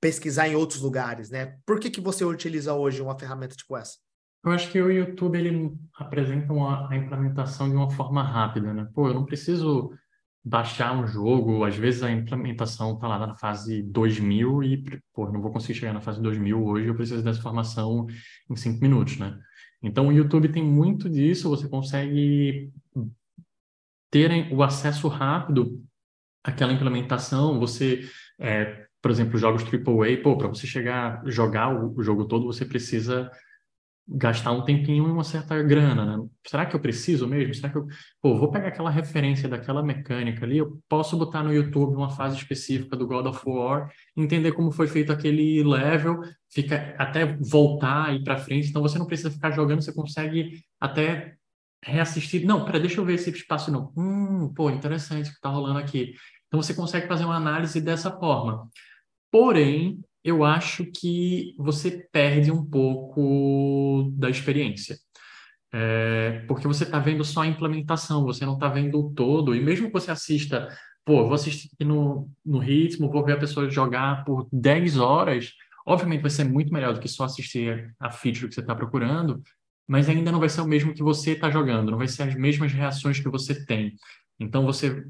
[0.00, 1.56] pesquisar em outros lugares, né?
[1.64, 3.98] Por que, que você utiliza hoje uma ferramenta tipo essa?
[4.42, 8.88] Eu acho que o YouTube ele apresenta uma, a implementação de uma forma rápida, né?
[8.94, 9.92] Pô, eu não preciso
[10.42, 15.42] baixar um jogo, às vezes a implementação está lá na fase 2000 e, pô, não
[15.42, 18.06] vou conseguir chegar na fase 2000 hoje, eu preciso dessa informação
[18.48, 19.38] em cinco minutos, né?
[19.82, 22.72] Então o YouTube tem muito disso, você consegue
[24.10, 25.82] ter o acesso rápido
[26.42, 32.24] àquela implementação, você, é, por exemplo, jogos AAA, pô, para você chegar, jogar o jogo
[32.24, 33.30] todo, você precisa
[34.12, 36.28] gastar um tempinho e uma certa grana, né?
[36.46, 37.54] Será que eu preciso mesmo?
[37.54, 37.86] Será que eu,
[38.20, 42.36] pô, vou pegar aquela referência daquela mecânica ali, eu posso botar no YouTube uma fase
[42.36, 46.20] específica do God of War, entender como foi feito aquele level,
[46.52, 51.36] fica até voltar e para frente, então você não precisa ficar jogando, você consegue até
[51.84, 52.44] reassistir.
[52.44, 53.92] Não, pera, deixa eu ver esse espaço não.
[53.96, 56.14] Hum, pô, interessante o que tá rolando aqui.
[56.48, 58.68] Então você consegue fazer uma análise dessa forma.
[59.30, 64.98] Porém, eu acho que você perde um pouco da experiência.
[65.72, 69.54] É, porque você está vendo só a implementação, você não está vendo o todo.
[69.54, 70.68] E mesmo que você assista,
[71.04, 75.52] pô, vou assistir no, no ritmo, vou ver a pessoa jogar por 10 horas,
[75.86, 79.42] obviamente vai ser muito melhor do que só assistir a feature que você está procurando,
[79.88, 82.34] mas ainda não vai ser o mesmo que você está jogando, não vai ser as
[82.34, 83.94] mesmas reações que você tem.
[84.38, 85.04] Então você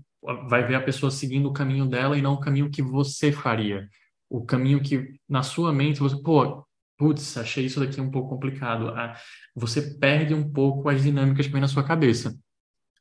[0.49, 3.89] vai ver a pessoa seguindo o caminho dela e não o caminho que você faria
[4.31, 6.65] o caminho que na sua mente você, pô,
[6.97, 8.91] putz, achei isso daqui um pouco complicado.
[8.91, 9.17] Ah,
[9.55, 12.39] você perde um pouco as dinâmicas que vem na sua cabeça.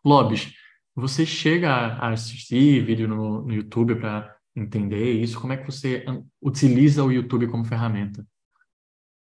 [0.03, 0.53] Lobes,
[0.95, 5.39] você chega a assistir vídeo no, no YouTube para entender isso?
[5.39, 6.03] Como é que você
[6.41, 8.25] utiliza o YouTube como ferramenta?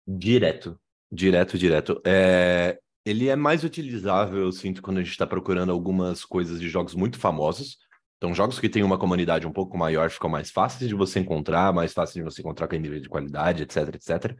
[0.05, 0.77] Direto,
[1.11, 2.01] direto, direto.
[2.05, 6.67] É, ele é mais utilizável, eu sinto, quando a gente está procurando algumas coisas de
[6.67, 7.77] jogos muito famosos.
[8.17, 11.73] Então, jogos que têm uma comunidade um pouco maior ficam mais fáceis de você encontrar,
[11.73, 14.37] mais fáceis de você encontrar com nível de qualidade, etc, etc.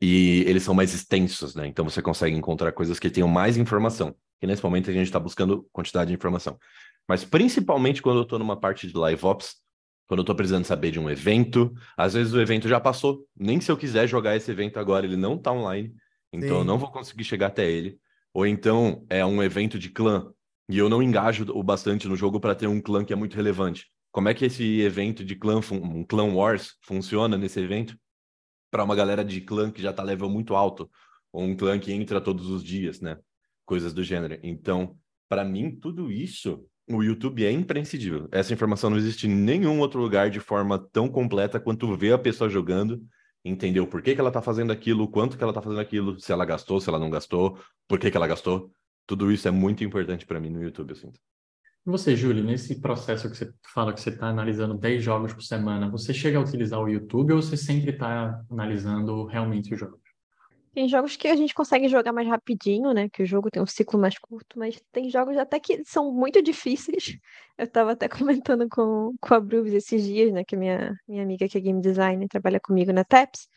[0.00, 1.66] E eles são mais extensos, né?
[1.66, 4.14] Então você consegue encontrar coisas que tenham mais informação.
[4.40, 6.58] E nesse momento a gente está buscando quantidade de informação.
[7.08, 9.56] Mas principalmente quando eu estou numa parte de live ops,
[10.06, 13.26] quando eu estou precisando saber de um evento, às vezes o evento já passou.
[13.36, 15.92] Nem se eu quiser jogar esse evento agora, ele não está online.
[16.32, 16.54] Então Sim.
[16.56, 17.98] eu não vou conseguir chegar até ele.
[18.32, 20.32] Ou então é um evento de clã
[20.68, 23.34] e eu não engajo o bastante no jogo para ter um clã que é muito
[23.34, 23.86] relevante.
[24.12, 27.96] Como é que esse evento de clã, um clã wars, funciona nesse evento?
[28.70, 30.90] Para uma galera de clã que já tá level muito alto,
[31.32, 33.16] ou um clã que entra todos os dias, né?
[33.64, 34.38] Coisas do gênero.
[34.42, 38.28] Então, para mim, tudo isso, o YouTube é imprescindível.
[38.30, 42.18] Essa informação não existe em nenhum outro lugar de forma tão completa quanto ver a
[42.18, 43.02] pessoa jogando,
[43.42, 46.30] entender o porquê que ela tá fazendo aquilo, quanto que ela tá fazendo aquilo, se
[46.30, 48.70] ela gastou, se ela não gastou, por que que ela gastou
[49.08, 51.18] tudo isso é muito importante para mim no YouTube, eu sinto.
[51.86, 55.42] E você, Júlio, nesse processo que você fala que você está analisando 10 jogos por
[55.42, 59.98] semana, você chega a utilizar o YouTube ou você sempre está analisando realmente os jogos?
[60.74, 63.08] Tem jogos que a gente consegue jogar mais rapidinho, né?
[63.08, 66.42] Que o jogo tem um ciclo mais curto, mas tem jogos até que são muito
[66.42, 67.18] difíceis.
[67.56, 70.44] Eu estava até comentando com, com a Brubs esses dias, né?
[70.44, 73.48] Que é minha, minha amiga que é game designer, trabalha comigo na TEPS.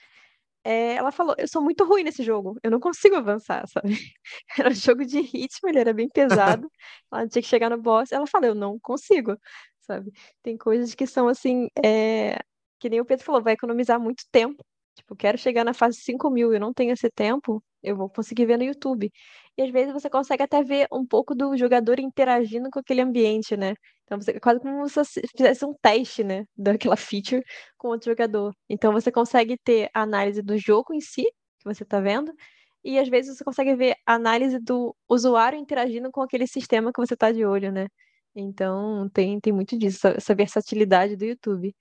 [0.64, 3.90] É, ela falou, eu sou muito ruim nesse jogo, eu não consigo avançar, sabe?
[4.60, 6.70] Era um jogo de ritmo, ele era bem pesado,
[7.12, 9.36] ela tinha que chegar no boss, ela falou, eu não consigo,
[9.82, 10.12] sabe?
[10.44, 12.38] Tem coisas que são assim, é...
[12.80, 14.64] que nem o Pedro falou, vai economizar muito tempo,
[14.96, 18.46] Tipo, quero chegar na fase 5 mil e não tenho esse tempo, eu vou conseguir
[18.46, 19.12] ver no YouTube.
[19.58, 23.56] E às vezes você consegue até ver um pouco do jogador interagindo com aquele ambiente,
[23.58, 23.74] né?
[24.04, 26.46] Então você é quase como se você fizesse um teste, né?
[26.58, 27.44] Daquela feature
[27.78, 28.54] com outro jogador.
[28.70, 32.34] Então você consegue ter a análise do jogo em si, que você está vendo,
[32.84, 37.00] e às vezes você consegue ver a análise do usuário interagindo com aquele sistema que
[37.00, 37.88] você está de olho, né?
[38.36, 41.76] Então tem, tem muito disso, essa versatilidade do YouTube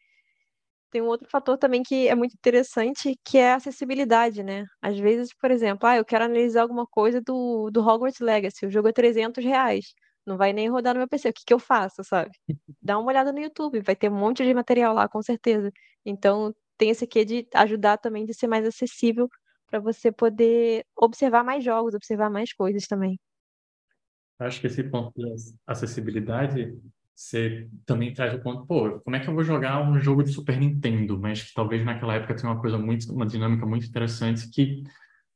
[0.90, 4.66] tem um outro fator também que é muito interessante, que é a acessibilidade, né?
[4.82, 8.70] Às vezes, por exemplo, ah, eu quero analisar alguma coisa do, do Hogwarts Legacy, o
[8.70, 9.94] jogo é 300 reais,
[10.26, 12.30] não vai nem rodar no meu PC, o que, que eu faço, sabe?
[12.82, 15.70] Dá uma olhada no YouTube, vai ter um monte de material lá, com certeza.
[16.04, 19.28] Então, tem esse aqui de ajudar também de ser mais acessível
[19.70, 23.18] para você poder observar mais jogos, observar mais coisas também.
[24.38, 26.74] Acho que esse ponto de acessibilidade
[27.20, 30.32] você também traz o ponto, pô, como é que eu vou jogar um jogo de
[30.32, 31.18] Super Nintendo?
[31.20, 34.82] Mas que talvez naquela época tenha uma coisa muito, uma dinâmica muito interessante que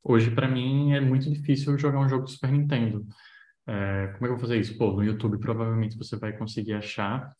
[0.02, 3.06] hoje para mim é muito difícil jogar um jogo de Super Nintendo.
[3.66, 4.78] É, como é que eu vou fazer isso?
[4.78, 7.30] Pô, no YouTube provavelmente você vai conseguir achar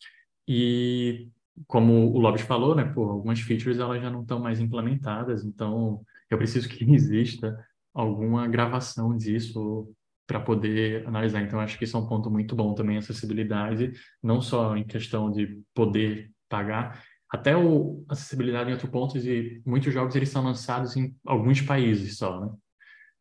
[0.47, 1.31] e
[1.67, 6.05] como o Lobby falou, né, pô, algumas features elas já não estão mais implementadas, então
[6.29, 7.59] eu preciso que exista
[7.95, 9.91] alguma gravação disso
[10.27, 11.43] para poder analisar.
[11.43, 15.31] Então, acho que isso é um ponto muito bom também, acessibilidade, não só em questão
[15.31, 20.97] de poder pagar, até o acessibilidade em outro ponto de muitos jogos eles são lançados
[20.97, 22.51] em alguns países só, né?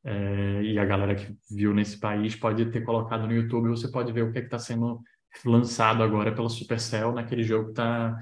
[0.06, 4.12] É, e a galera que viu nesse país pode ter colocado no YouTube, você pode
[4.12, 5.02] ver o que é está sendo
[5.46, 8.20] lançado agora pela Supercell naquele jogo que está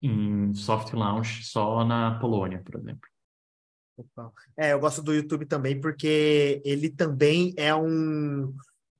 [0.00, 3.13] em soft launch só na Polônia, por exemplo.
[4.56, 8.52] É, eu gosto do YouTube também porque ele também é um,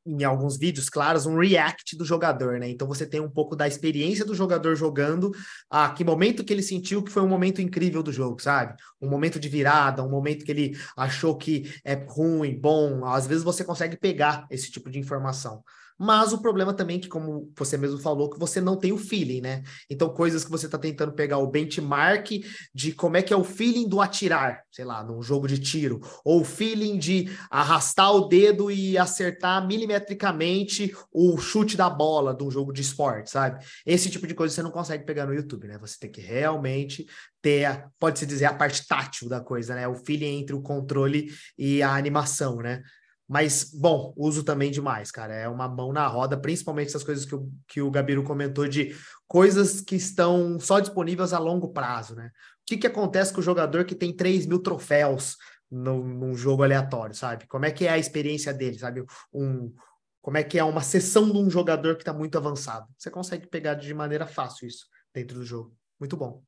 [0.06, 2.68] em alguns vídeos claros, um react do jogador, né?
[2.68, 5.32] Então você tem um pouco da experiência do jogador jogando,
[5.70, 8.74] a que momento que ele sentiu que foi um momento incrível do jogo, sabe?
[9.00, 13.04] Um momento de virada, um momento que ele achou que é ruim, bom.
[13.06, 15.62] Às vezes você consegue pegar esse tipo de informação.
[15.98, 18.98] Mas o problema também é que, como você mesmo falou, que você não tem o
[18.98, 19.62] feeling, né?
[19.88, 22.30] Então, coisas que você está tentando pegar o benchmark
[22.74, 26.00] de como é que é o feeling do atirar, sei lá, num jogo de tiro,
[26.24, 32.42] ou o feeling de arrastar o dedo e acertar milimetricamente o chute da bola de
[32.42, 33.64] um jogo de esporte, sabe?
[33.86, 35.78] Esse tipo de coisa você não consegue pegar no YouTube, né?
[35.78, 37.06] Você tem que realmente
[37.40, 39.86] ter, pode-se dizer, a parte tátil da coisa, né?
[39.86, 42.82] O feeling entre o controle e a animação, né?
[43.28, 45.34] Mas, bom, uso também demais, cara.
[45.34, 48.94] É uma mão na roda, principalmente essas coisas que o, que o Gabiru comentou de
[49.26, 52.26] coisas que estão só disponíveis a longo prazo, né?
[52.26, 55.36] O que, que acontece com o jogador que tem 3 mil troféus
[55.70, 57.46] no, num jogo aleatório, sabe?
[57.46, 59.04] Como é que é a experiência dele, sabe?
[59.32, 59.74] Um,
[60.20, 62.86] como é que é uma sessão de um jogador que está muito avançado.
[62.96, 65.76] Você consegue pegar de maneira fácil isso dentro do jogo.
[66.00, 66.42] Muito bom.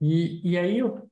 [0.00, 1.08] E, e aí eu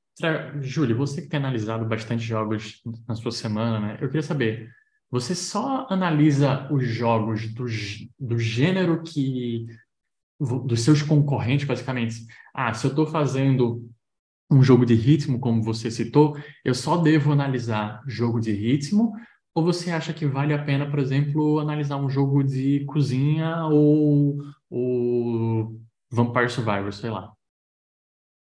[0.60, 3.98] Júlio, você que tem analisado bastante jogos na sua semana, né?
[4.00, 4.70] Eu queria saber,
[5.10, 7.64] você só analisa os jogos do,
[8.18, 9.66] do gênero que
[10.38, 12.26] dos seus concorrentes, basicamente.
[12.52, 13.88] Ah, se eu estou fazendo
[14.50, 19.12] um jogo de ritmo, como você citou, eu só devo analisar jogo de ritmo,
[19.54, 24.38] ou você acha que vale a pena, por exemplo, analisar um jogo de cozinha ou,
[24.68, 27.32] ou Vampire Survivor, sei lá?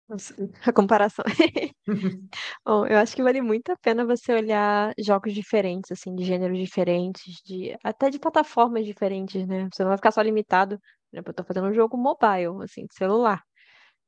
[0.67, 1.23] a comparação.
[2.65, 6.57] Bom, eu acho que vale muito a pena você olhar jogos diferentes, assim, de gêneros
[6.57, 9.67] diferentes, de até de plataformas diferentes, né?
[9.73, 10.77] Você não vai ficar só limitado.
[10.79, 13.41] Por exemplo, eu tô fazendo um jogo mobile, assim, de celular.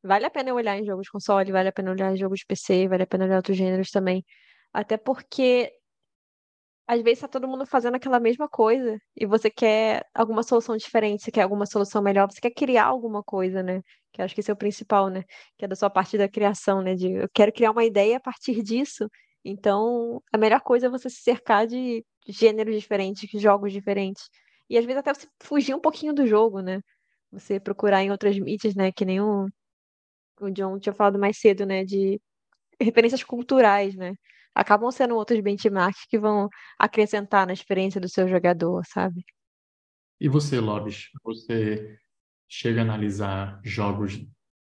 [0.03, 2.45] Vale a pena olhar em jogos de console, vale a pena olhar em jogos de
[2.47, 4.23] PC, vale a pena olhar outros gêneros também.
[4.73, 5.71] Até porque
[6.87, 11.23] às vezes tá todo mundo fazendo aquela mesma coisa e você quer alguma solução diferente,
[11.23, 13.81] você quer alguma solução melhor, você quer criar alguma coisa, né?
[14.15, 15.23] Que acho que esse é o principal, né?
[15.57, 16.95] Que é da sua parte da criação, né?
[16.95, 19.09] De eu quero criar uma ideia a partir disso.
[19.43, 24.29] Então, a melhor coisa é você se cercar de gêneros diferentes, jogos diferentes.
[24.69, 26.81] E às vezes até você fugir um pouquinho do jogo, né?
[27.31, 28.91] Você procurar em outras mídias, né?
[28.91, 29.47] Que nem o,
[30.41, 31.83] o John tinha falado mais cedo, né?
[31.85, 32.19] De
[32.79, 34.13] referências culturais, né?
[34.55, 36.47] acabam sendo outros benchmarks que vão
[36.79, 39.25] acrescentar na experiência do seu jogador, sabe?
[40.19, 41.99] E você, Lobis, você
[42.55, 44.25] chega a analisar jogos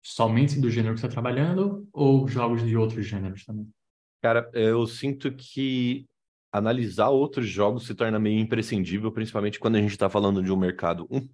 [0.04, 3.68] somente do gênero que você está trabalhando ou jogos de outros gêneros também?
[4.22, 6.06] Cara, eu sinto que
[6.52, 10.58] analisar outros jogos se torna meio imprescindível, principalmente quando a gente está falando de um
[10.58, 11.08] mercado.
[11.10, 11.28] Um...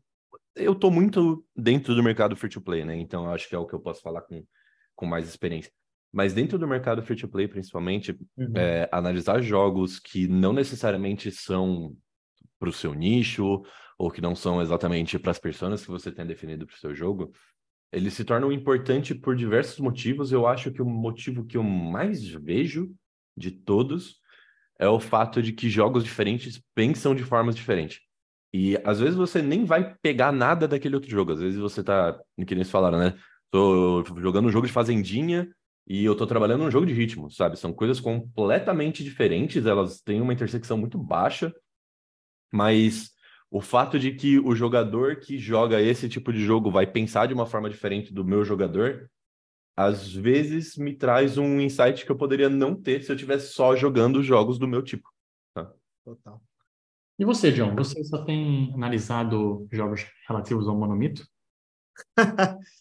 [0.55, 2.95] Eu estou muito dentro do mercado free to play, né?
[2.95, 4.41] Então acho que é o que eu posso falar com,
[4.95, 5.71] com mais experiência.
[6.13, 8.53] Mas dentro do mercado free to play, principalmente, uhum.
[8.55, 11.93] é, analisar jogos que não necessariamente são
[12.57, 13.63] para o seu nicho
[13.97, 16.93] ou que não são exatamente para as pessoas que você tem definido para o seu
[16.93, 17.31] jogo,
[17.91, 20.31] eles se tornam importante por diversos motivos.
[20.31, 22.93] Eu acho que o motivo que eu mais vejo
[23.35, 24.19] de todos
[24.79, 27.99] é o fato de que jogos diferentes pensam de formas diferentes.
[28.53, 31.31] E às vezes você nem vai pegar nada daquele outro jogo.
[31.31, 32.13] Às vezes você tá,
[32.45, 33.17] que nem vocês falaram, né?
[33.49, 35.49] Tô jogando um jogo de fazendinha
[35.87, 37.57] e eu tô trabalhando num jogo de ritmo, sabe?
[37.57, 41.53] São coisas completamente diferentes, elas têm uma intersecção muito baixa,
[42.51, 43.11] mas
[43.49, 47.33] o fato de que o jogador que joga esse tipo de jogo vai pensar de
[47.33, 49.09] uma forma diferente do meu jogador,
[49.75, 53.75] às vezes me traz um insight que eu poderia não ter se eu tivesse só
[53.75, 55.09] jogando jogos do meu tipo.
[55.53, 55.71] Tá?
[56.03, 56.41] Total.
[57.19, 57.75] E você, John?
[57.75, 61.27] Você só tem analisado jogos relativos ao monomito?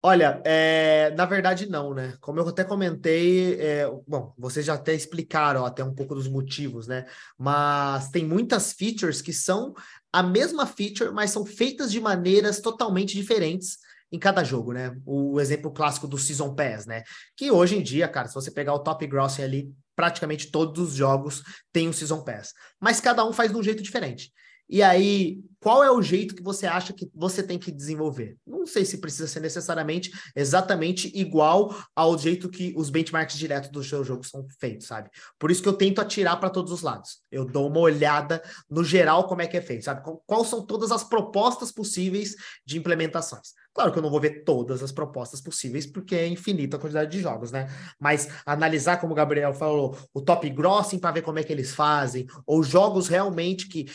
[0.00, 2.16] Olha, é, na verdade não, né?
[2.20, 6.86] Como eu até comentei, é, bom, vocês já até explicaram até um pouco dos motivos,
[6.86, 7.04] né?
[7.36, 9.74] Mas tem muitas features que são
[10.12, 13.78] a mesma feature, mas são feitas de maneiras totalmente diferentes
[14.10, 14.96] em cada jogo, né?
[15.04, 17.02] O exemplo clássico do Season Pass, né?
[17.36, 20.94] Que hoje em dia, cara, se você pegar o Top Grossing ali, praticamente todos os
[20.94, 21.42] jogos
[21.72, 22.54] têm um Season Pass.
[22.80, 24.32] Mas cada um faz de um jeito diferente.
[24.68, 28.36] E aí, qual é o jeito que você acha que você tem que desenvolver?
[28.46, 33.82] Não sei se precisa ser necessariamente exatamente igual ao jeito que os benchmarks diretos do
[33.82, 35.10] seu jogo são feitos, sabe?
[35.38, 37.18] Por isso que eu tento atirar para todos os lados.
[37.30, 40.02] Eu dou uma olhada no geral como é que é feito, sabe?
[40.26, 43.52] Quais são todas as propostas possíveis de implementações.
[43.78, 47.12] Claro que eu não vou ver todas as propostas possíveis, porque é infinita a quantidade
[47.12, 47.68] de jogos, né?
[47.96, 51.72] Mas analisar, como o Gabriel falou, o top grossing para ver como é que eles
[51.72, 53.86] fazem, ou jogos realmente que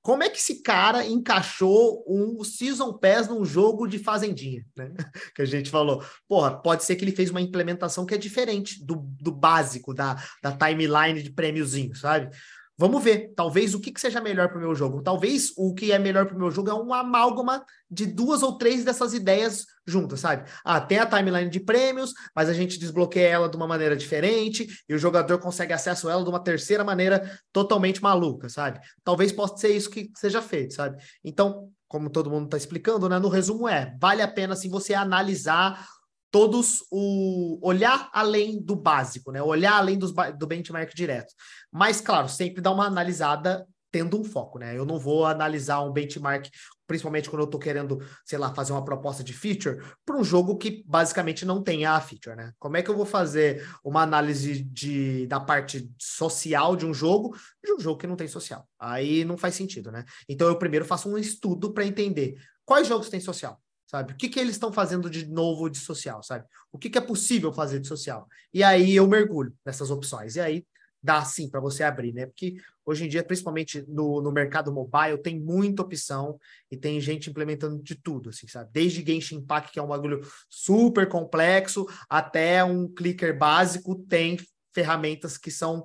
[0.00, 4.92] como é que esse cara encaixou um Season Pass num jogo de fazendinha, né?
[5.36, 6.04] Que a gente falou.
[6.26, 10.20] Porra, pode ser que ele fez uma implementação que é diferente do, do básico, da,
[10.42, 12.28] da timeline de prêmiozinho, sabe?
[12.76, 15.02] Vamos ver, talvez o que, que seja melhor para o meu jogo.
[15.02, 18.56] Talvez o que é melhor para o meu jogo é um amálgama de duas ou
[18.56, 20.48] três dessas ideias juntas, sabe?
[20.64, 24.66] Ah, tem a timeline de prêmios, mas a gente desbloqueia ela de uma maneira diferente
[24.88, 28.80] e o jogador consegue acesso a ela de uma terceira maneira totalmente maluca, sabe?
[29.04, 31.02] Talvez possa ser isso que seja feito, sabe?
[31.22, 33.18] Então, como todo mundo está explicando, né?
[33.18, 35.86] No resumo é, vale a pena assim você analisar
[36.32, 39.42] todos o olhar além do básico, né?
[39.42, 41.32] Olhar além dos, do benchmark direto.
[41.70, 44.76] Mas, claro, sempre dar uma analisada tendo um foco, né?
[44.76, 46.48] Eu não vou analisar um benchmark,
[46.86, 50.56] principalmente quando eu estou querendo, sei lá, fazer uma proposta de feature para um jogo
[50.56, 52.52] que basicamente não tem a feature, né?
[52.58, 57.36] Como é que eu vou fazer uma análise de, da parte social de um jogo
[57.62, 58.66] de um jogo que não tem social?
[58.80, 60.06] Aí não faz sentido, né?
[60.26, 63.60] Então eu primeiro faço um estudo para entender quais jogos têm social
[63.92, 64.14] sabe?
[64.14, 66.46] O que, que eles estão fazendo de novo de social, sabe?
[66.72, 68.26] O que, que é possível fazer de social?
[68.52, 70.36] E aí eu mergulho nessas opções.
[70.36, 70.66] E aí
[71.02, 72.26] dá sim para você abrir, né?
[72.26, 76.38] Porque hoje em dia, principalmente no, no mercado mobile, tem muita opção
[76.70, 78.70] e tem gente implementando de tudo, assim, sabe?
[78.72, 84.38] Desde Genshin Impact, que é um bagulho super complexo, até um clicker básico, tem
[84.72, 85.84] ferramentas que são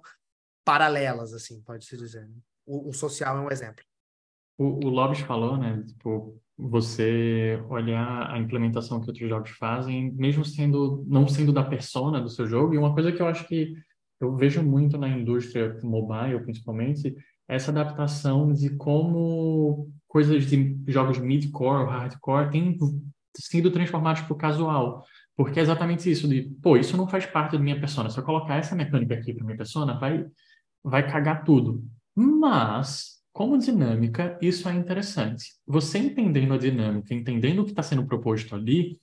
[0.64, 2.28] paralelas, assim, pode-se dizer.
[2.28, 2.36] Né?
[2.66, 3.84] O, o, social é um exemplo.
[4.58, 5.84] O, o Lobis falou, né?
[5.88, 12.20] Tipo, você olhar a implementação que outros jogos fazem, mesmo sendo não sendo da persona
[12.20, 12.74] do seu jogo.
[12.74, 13.76] E uma coisa que eu acho que
[14.20, 17.16] eu vejo muito na indústria mobile, principalmente,
[17.48, 22.76] é essa adaptação de como coisas de jogos mid-core ou hardcore têm
[23.36, 25.06] sido transformados para o casual.
[25.36, 28.10] Porque é exatamente isso de, pô, isso não faz parte da minha persona.
[28.10, 30.26] Se eu colocar essa mecânica aqui para minha persona, vai,
[30.84, 31.86] vai cagar tudo.
[32.16, 35.54] Mas como dinâmica, isso é interessante.
[35.68, 38.98] Você entendendo a dinâmica, entendendo o que está sendo proposto ali,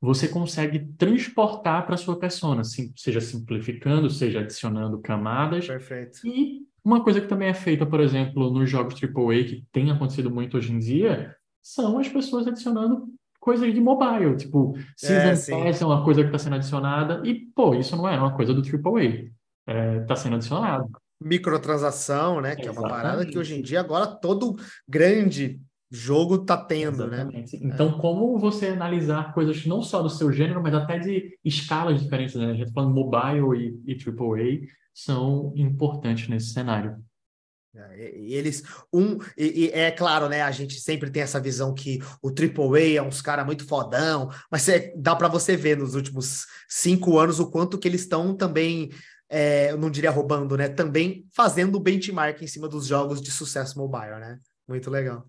[0.00, 5.66] você consegue transportar para a sua persona, seja simplificando, seja adicionando camadas.
[5.66, 6.20] Perfeito.
[6.24, 10.30] E uma coisa que também é feita, por exemplo, nos jogos AAA, que tem acontecido
[10.30, 13.08] muito hoje em dia, são as pessoas adicionando
[13.40, 14.36] coisas de mobile.
[14.36, 18.08] Tipo, Season é, Pass é uma coisa que está sendo adicionada e, pô, isso não
[18.08, 19.02] é uma coisa do AAA.
[19.02, 20.88] Está é, tá sendo adicionado
[21.24, 22.56] microtransação, né?
[22.56, 22.78] Que Exatamente.
[22.78, 24.56] é uma parada que hoje em dia agora todo
[24.88, 25.60] grande
[25.90, 27.20] jogo tá tendo, né?
[27.20, 27.60] Exatamente.
[27.60, 27.70] né?
[27.72, 28.00] Então, é.
[28.00, 32.50] como você analisar coisas não só do seu gênero, mas até de escalas diferentes, né?
[32.50, 36.96] A gente tá falando mobile e, e AAA são importantes nesse cenário.
[37.74, 38.62] É, e eles,
[38.92, 40.42] um, e, e, é claro, né?
[40.42, 44.68] A gente sempre tem essa visão que o AAA é uns cara muito fodão, mas
[44.68, 48.90] é, dá para você ver nos últimos cinco anos o quanto que eles estão também
[49.32, 50.68] é, eu não diria roubando, né?
[50.68, 54.38] Também fazendo benchmark em cima dos jogos de sucesso mobile, né?
[54.68, 55.26] Muito legal.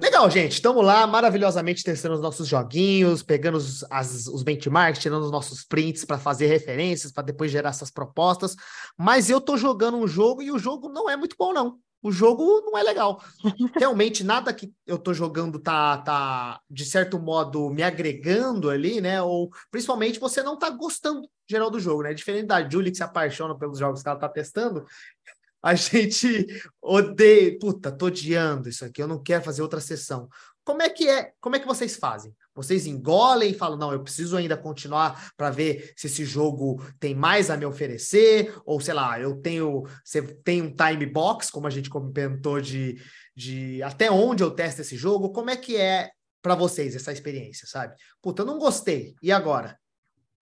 [0.00, 0.52] Legal, gente.
[0.52, 5.64] Estamos lá maravilhosamente testando os nossos joguinhos, pegando os, as, os benchmarks, tirando os nossos
[5.64, 8.54] prints para fazer referências, para depois gerar essas propostas.
[8.96, 11.80] Mas eu tô jogando um jogo e o jogo não é muito bom, não.
[12.02, 13.20] O jogo não é legal.
[13.76, 19.20] Realmente, nada que eu tô jogando tá, tá, de certo modo, me agregando ali, né?
[19.20, 22.14] Ou principalmente você não tá gostando geral do jogo, né?
[22.14, 24.86] Diferente da Julie que se apaixona pelos jogos que ela tá testando,
[25.62, 26.46] a gente
[26.80, 30.28] odeia, puta, tô odiando isso aqui, eu não quero fazer outra sessão.
[30.64, 31.32] Como é que é?
[31.40, 32.34] Como é que vocês fazem?
[32.58, 37.14] Vocês engolem e falam, não, eu preciso ainda continuar para ver se esse jogo tem
[37.14, 41.68] mais a me oferecer, ou sei lá, eu tenho, você tem um time box, como
[41.68, 43.00] a gente comentou de,
[43.36, 45.32] de até onde eu testo esse jogo.
[45.32, 46.10] Como é que é
[46.42, 47.94] para vocês essa experiência, sabe?
[48.20, 49.14] Puta, eu não gostei.
[49.22, 49.78] E agora?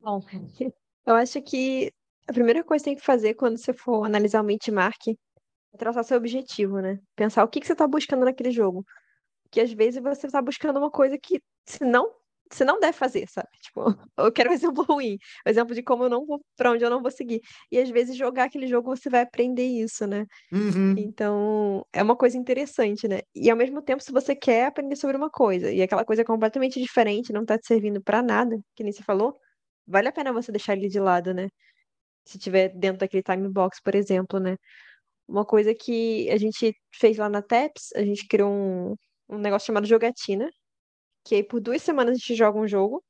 [0.00, 0.20] Bom,
[1.06, 1.92] eu acho que
[2.26, 6.02] a primeira coisa que tem que fazer quando você for analisar o benchmark é traçar
[6.04, 6.98] seu objetivo, né?
[7.14, 8.84] Pensar o que, que você está buscando naquele jogo.
[9.56, 12.12] Porque às vezes você está buscando uma coisa que se não,
[12.52, 13.48] você não deve fazer, sabe?
[13.62, 16.84] Tipo, eu quero um exemplo ruim, um exemplo de como eu não vou, para onde
[16.84, 17.40] eu não vou seguir.
[17.72, 20.26] E às vezes jogar aquele jogo você vai aprender isso, né?
[20.52, 20.94] Uhum.
[20.98, 23.20] Então, é uma coisa interessante, né?
[23.34, 26.24] E ao mesmo tempo, se você quer aprender sobre uma coisa e aquela coisa é
[26.24, 29.38] completamente diferente, não tá te servindo para nada, que nem você falou,
[29.86, 31.48] vale a pena você deixar ele de lado, né?
[32.26, 34.56] se tiver dentro daquele time box, por exemplo, né?
[35.28, 38.96] Uma coisa que a gente fez lá na TEPS, a gente criou um,
[39.28, 40.50] um negócio chamado jogatina,
[41.24, 43.02] que aí por duas semanas a gente joga um jogo.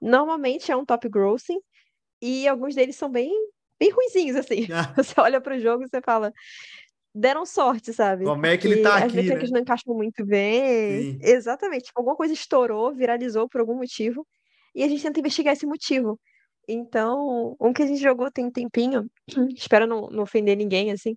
[0.00, 1.60] Normalmente é um top grossing,
[2.20, 3.30] e alguns deles são bem,
[3.78, 4.66] bem ruizinhos, assim.
[4.72, 4.92] Ah.
[4.96, 6.32] Você olha para o jogo e você fala,
[7.14, 8.24] deram sorte, sabe?
[8.24, 9.36] Como é que ele tá aqui, vezes né?
[9.36, 11.12] eles não encaixam muito bem.
[11.12, 11.18] Sim.
[11.20, 11.86] Exatamente.
[11.86, 14.26] Tipo, alguma coisa estourou, viralizou por algum motivo,
[14.74, 16.18] e a gente tenta investigar esse motivo.
[16.68, 19.10] Então, um que a gente jogou tem um tempinho,
[19.54, 21.16] espero não, não ofender ninguém, assim,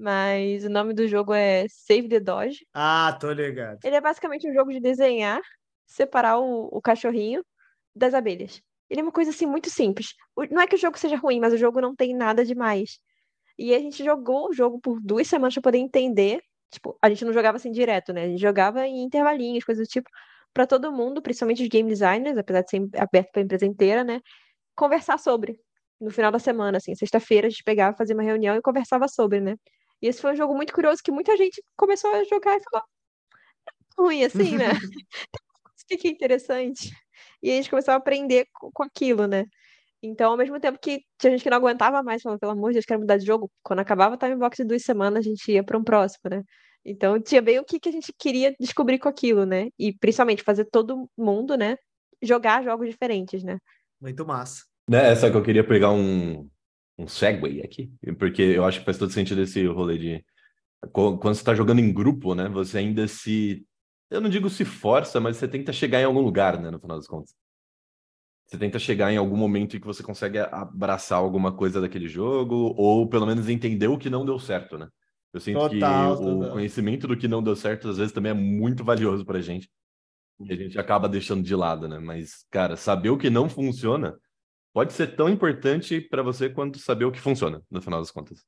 [0.00, 2.66] mas o nome do jogo é Save the Dodge.
[2.74, 3.78] Ah, tô ligado.
[3.84, 5.40] Ele é basicamente um jogo de desenhar,
[5.86, 7.44] separar o, o cachorrinho
[7.94, 8.62] das abelhas.
[8.88, 10.14] Ele é uma coisa assim muito simples.
[10.36, 12.98] O- Não é que o jogo seja ruim, mas o jogo não tem nada demais.
[13.58, 16.42] E a gente jogou o jogo por duas semanas para poder entender.
[16.70, 18.24] Tipo, a gente não jogava assim direto, né?
[18.24, 20.08] A gente jogava em intervalinhos, coisas do tipo,
[20.54, 24.04] para todo mundo, principalmente os game designers, apesar de ser aberto para a empresa inteira,
[24.04, 24.20] né?
[24.76, 25.60] Conversar sobre.
[26.00, 29.40] No final da semana, assim, sexta-feira, a gente pegava, fazia uma reunião e conversava sobre,
[29.40, 29.56] né?
[30.02, 32.86] E esse foi um jogo muito curioso que muita gente começou a jogar e falou:
[33.68, 34.66] "É ruim assim, né?
[35.92, 36.90] O que é interessante?
[37.42, 39.44] E a gente começou a aprender com, com aquilo, né?
[40.02, 42.74] Então, ao mesmo tempo que tinha gente que não aguentava mais, falando, pelo amor de
[42.74, 43.50] Deus, quero mudar de jogo.
[43.62, 46.42] Quando acabava o time box de duas semanas, a gente ia para um próximo, né?
[46.84, 49.68] Então, tinha bem o que, que a gente queria descobrir com aquilo, né?
[49.78, 51.76] E principalmente fazer todo mundo, né?
[52.22, 53.58] Jogar jogos diferentes, né?
[54.00, 54.64] Muito massa.
[54.88, 56.48] Né, só que eu queria pegar um,
[57.02, 60.24] um segue aqui, porque eu acho que faz todo sentido esse rolê de
[60.92, 62.48] qu- quando você está jogando em grupo, né?
[62.48, 63.66] Você ainda se.
[64.10, 66.70] Eu não digo se força, mas você tenta chegar em algum lugar, né?
[66.70, 67.34] No final das contas.
[68.46, 72.74] Você tenta chegar em algum momento em que você consegue abraçar alguma coisa daquele jogo,
[72.76, 74.88] ou pelo menos entender o que não deu certo, né?
[75.32, 76.52] Eu sinto que Total, o total.
[76.54, 79.70] conhecimento do que não deu certo, às vezes, também é muito valioso pra gente.
[80.40, 82.00] E a gente acaba deixando de lado, né?
[82.00, 84.18] Mas, cara, saber o que não funciona
[84.72, 88.44] pode ser tão importante pra você quanto saber o que funciona, no final das contas.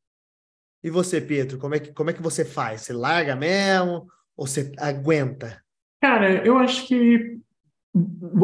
[0.82, 2.82] E você, Pedro, como é que, como é que você faz?
[2.82, 4.06] Você larga mesmo
[4.36, 5.62] ou você aguenta?
[6.00, 7.38] Cara, eu acho que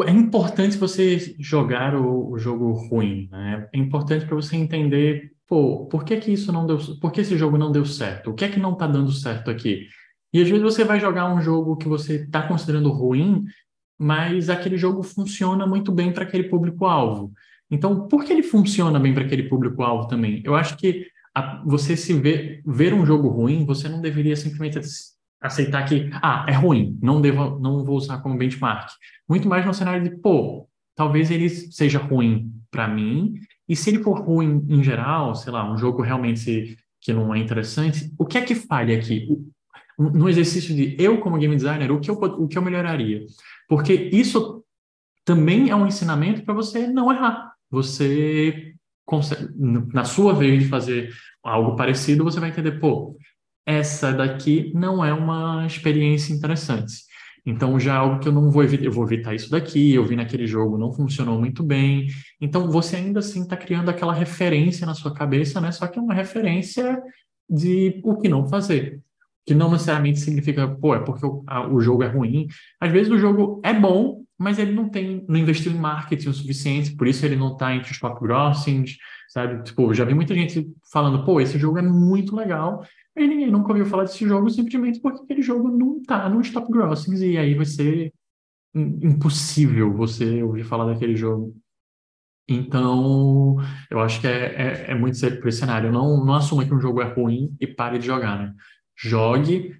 [0.05, 3.67] é importante você jogar o, o jogo ruim, né?
[3.73, 7.37] É importante para você entender, pô, por que que isso não deu, por que esse
[7.37, 8.31] jogo não deu certo?
[8.31, 9.87] O que é que não tá dando certo aqui?
[10.31, 13.43] E às vezes você vai jogar um jogo que você está considerando ruim,
[13.97, 17.33] mas aquele jogo funciona muito bem para aquele público-alvo.
[17.71, 20.41] Então, por que ele funciona bem para aquele público-alvo também?
[20.45, 21.05] Eu acho que
[21.35, 24.79] a- você se ver, ver um jogo ruim, você não deveria simplesmente
[25.41, 28.89] aceitar que, ah, é ruim, não devo, não vou usar como benchmark.
[29.27, 33.35] Muito mais no cenário de, pô, talvez ele seja ruim para mim,
[33.67, 37.39] e se ele for ruim em geral, sei lá, um jogo realmente que não é
[37.39, 39.27] interessante, o que é que falha aqui?
[39.97, 43.25] No exercício de eu, como game designer, o que eu, o que eu melhoraria?
[43.67, 44.63] Porque isso
[45.25, 47.48] também é um ensinamento para você não errar.
[47.71, 48.73] Você
[49.05, 49.47] consegue,
[49.93, 51.09] na sua vez de fazer
[51.43, 53.17] algo parecido, você vai entender, pô,
[53.65, 56.93] essa daqui não é uma experiência interessante.
[57.45, 60.05] Então já é algo que eu não vou evitar, eu vou evitar isso daqui, eu
[60.05, 62.07] vi naquele jogo, não funcionou muito bem.
[62.39, 65.71] Então você ainda assim está criando aquela referência na sua cabeça, né?
[65.71, 67.01] Só que é uma referência
[67.49, 69.01] de o que não fazer.
[69.45, 72.47] Que não necessariamente significa, pô, é porque o, a- o jogo é ruim.
[72.79, 76.33] Às vezes o jogo é bom, mas ele não tem, não investiu em marketing o
[76.33, 79.61] suficiente, por isso ele não está entre os top grossings, sabe?
[79.63, 82.85] Tipo, já vi muita gente falando, pô, esse jogo é muito legal,
[83.15, 86.71] e ninguém nunca ouviu falar desse jogo simplesmente porque aquele jogo não está nos top
[86.71, 88.13] grossings, e aí vai ser
[88.73, 91.55] impossível você ouvir falar daquele jogo.
[92.47, 93.57] Então,
[93.91, 95.91] eu acho que é, é, é muito por esse cenário.
[95.91, 98.55] Não, não assuma que um jogo é ruim e pare de jogar, né?
[98.97, 99.75] Jogue,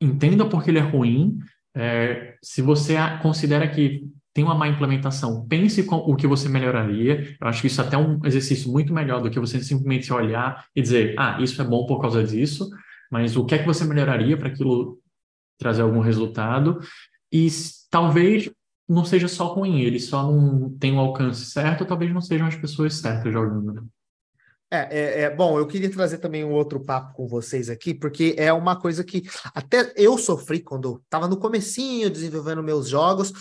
[0.00, 1.38] entenda por que ele é ruim.
[1.76, 7.36] É, se você considera que tem uma má implementação, pense com o que você melhoraria.
[7.40, 10.66] Eu acho que isso é até um exercício muito melhor do que você simplesmente olhar
[10.74, 12.68] e dizer, ah, isso é bom por causa disso,
[13.10, 14.98] mas o que é que você melhoraria para aquilo
[15.58, 16.80] trazer algum resultado?
[17.32, 17.48] E
[17.90, 18.50] talvez
[18.88, 22.56] não seja só ruim, ele só não tem o alcance certo, talvez não sejam as
[22.56, 23.88] pessoas certas jogando.
[24.70, 28.34] É, é, é, bom, eu queria trazer também um outro papo com vocês aqui, porque
[28.36, 29.22] é uma coisa que
[29.54, 33.32] até eu sofri quando estava no comecinho desenvolvendo meus jogos,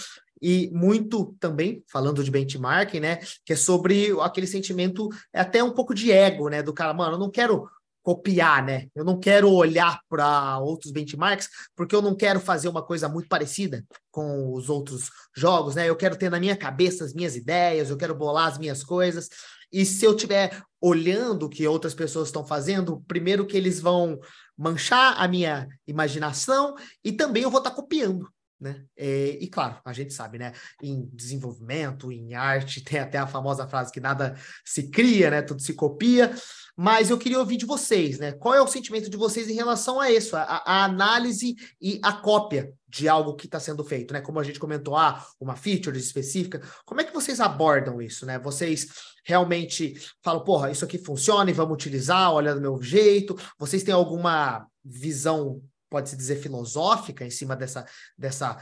[0.42, 5.72] e muito também falando de benchmarking, né, que é sobre aquele sentimento, é até um
[5.72, 7.68] pouco de ego, né, do cara, mano, eu não quero
[8.06, 8.88] copiar, né?
[8.94, 13.28] Eu não quero olhar para outros benchmarks, porque eu não quero fazer uma coisa muito
[13.28, 15.90] parecida com os outros jogos, né?
[15.90, 19.28] Eu quero ter na minha cabeça as minhas ideias, eu quero bolar as minhas coisas.
[19.76, 24.18] E se eu estiver olhando o que outras pessoas estão fazendo, primeiro que eles vão
[24.58, 28.26] manchar a minha imaginação e também eu vou estar tá copiando.
[28.66, 28.84] Né?
[28.98, 30.52] E, e, claro, a gente sabe, né?
[30.82, 34.36] Em desenvolvimento, em arte, tem até a famosa frase que nada
[34.66, 35.44] se cria, né?
[35.44, 36.34] Tudo se copia.
[36.76, 38.32] Mas eu queria ouvir de vocês, né?
[38.32, 42.12] Qual é o sentimento de vocês em relação a isso, a, a análise e a
[42.12, 44.20] cópia de algo que está sendo feito, né?
[44.20, 46.60] Como a gente comentou, ah, uma feature específica.
[46.86, 48.40] Como é que vocês abordam isso, né?
[48.40, 48.88] Vocês
[49.24, 49.94] realmente
[50.24, 53.38] falam, porra, isso aqui funciona e vamos utilizar, olha do meu jeito.
[53.60, 57.86] Vocês têm alguma visão, pode-se dizer, filosófica em cima dessa,
[58.18, 58.58] dessa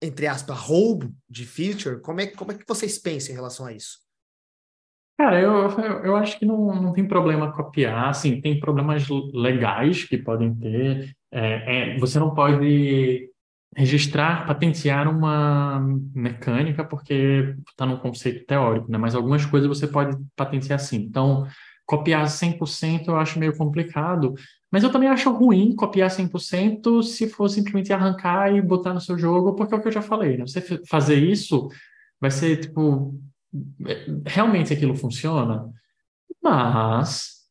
[0.00, 2.00] entre aspas, roubo de feature?
[2.00, 3.98] Como é, como é que vocês pensam em relação a isso?
[5.18, 10.04] Cara, eu, eu, eu acho que não, não tem problema copiar, assim, tem problemas legais
[10.04, 11.12] que podem ter.
[11.32, 13.28] É, é, você não pode
[13.76, 15.80] registrar, patentear uma
[16.14, 18.96] mecânica porque está no conceito teórico, né?
[18.96, 20.96] Mas algumas coisas você pode patentear sim.
[20.98, 21.46] Então,
[21.84, 24.34] copiar 100% eu acho meio complicado,
[24.70, 29.18] mas eu também acho ruim copiar 100% se for simplesmente arrancar e botar no seu
[29.18, 30.46] jogo, porque é o que eu já falei, né?
[30.46, 31.68] Você fazer isso
[32.20, 33.18] vai ser, tipo,
[34.26, 35.72] realmente aquilo funciona,
[36.42, 37.46] mas,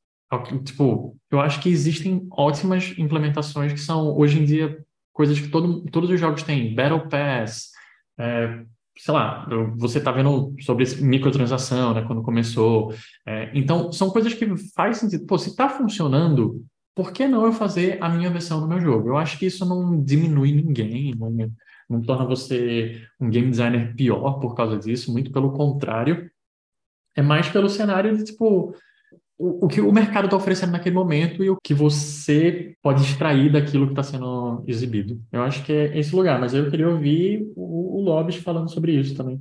[0.64, 4.78] tipo, eu acho que existem ótimas implementações que são, hoje em dia,
[5.12, 6.76] coisas que todo, todos os jogos têm.
[6.76, 7.72] Battle Pass,
[8.20, 8.64] é,
[8.98, 12.94] sei lá, você está vendo sobre microtransação, né, quando começou.
[13.26, 14.46] É, então, são coisas que
[14.76, 15.26] faz sentido.
[15.26, 16.64] Pô, se está funcionando,
[16.98, 19.10] por que não eu fazer a minha versão do meu jogo?
[19.10, 21.30] Eu acho que isso não diminui ninguém, não,
[21.88, 26.28] não torna você um game designer pior por causa disso, muito pelo contrário.
[27.16, 28.76] É mais pelo cenário de, tipo,
[29.38, 33.52] o, o que o mercado está oferecendo naquele momento e o que você pode extrair
[33.52, 35.22] daquilo que está sendo exibido.
[35.32, 39.16] Eu acho que é esse lugar, mas eu queria ouvir o, o falando sobre isso
[39.16, 39.40] também.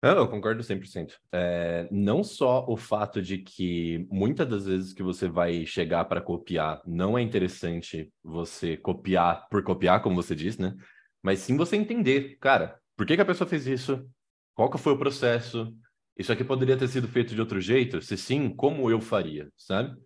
[0.00, 1.14] Eu, concordo 100%.
[1.32, 6.20] É, não só o fato de que muitas das vezes que você vai chegar para
[6.20, 10.76] copiar, não é interessante você copiar por copiar, como você disse, né?
[11.22, 14.08] mas sim você entender, cara, por que, que a pessoa fez isso?
[14.54, 15.74] Qual que foi o processo?
[16.16, 18.00] Isso aqui poderia ter sido feito de outro jeito?
[18.00, 19.96] Se sim, como eu faria, sabe?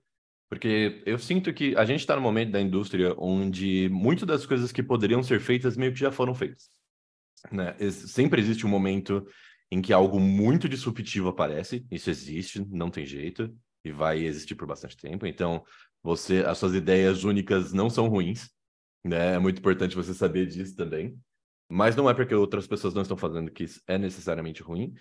[0.49, 4.71] Porque eu sinto que a gente está no momento da indústria onde muitas das coisas
[4.71, 6.71] que poderiam ser feitas meio que já foram feitas.
[7.51, 7.75] Né?
[7.91, 9.27] Sempre existe um momento
[9.73, 13.51] em que algo muito disruptivo aparece, isso existe, não tem jeito,
[13.83, 15.27] e vai existir por bastante tempo.
[15.27, 15.65] Então,
[16.03, 18.51] você, as suas ideias únicas não são ruins,
[19.03, 19.33] né?
[19.35, 21.19] É muito importante você saber disso também.
[21.71, 24.93] Mas não é porque outras pessoas não estão fazendo que isso é necessariamente ruim.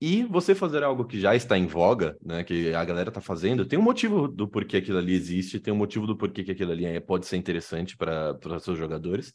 [0.00, 3.64] E você fazer algo que já está em voga, né, que a galera está fazendo,
[3.66, 6.72] tem um motivo do porquê aquilo ali existe, tem um motivo do porquê que aquilo
[6.72, 9.32] ali é, pode ser interessante para seus jogadores.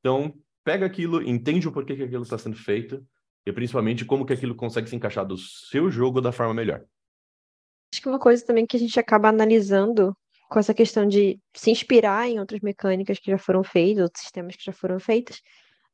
[0.00, 3.00] Então, pega aquilo, entende o porquê que aquilo está sendo feito
[3.46, 6.84] e principalmente como que aquilo consegue se encaixar do seu jogo da forma melhor.
[7.92, 10.16] Acho que uma coisa também que a gente acaba analisando
[10.48, 14.56] com essa questão de se inspirar em outras mecânicas que já foram feitas, outros sistemas
[14.56, 15.40] que já foram feitos,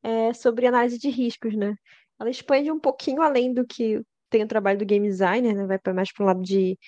[0.03, 1.75] é sobre análise de riscos, né?
[2.19, 5.67] Ela expande um pouquinho além do que tem o trabalho do game designer, né?
[5.67, 6.79] Vai mais para o lado de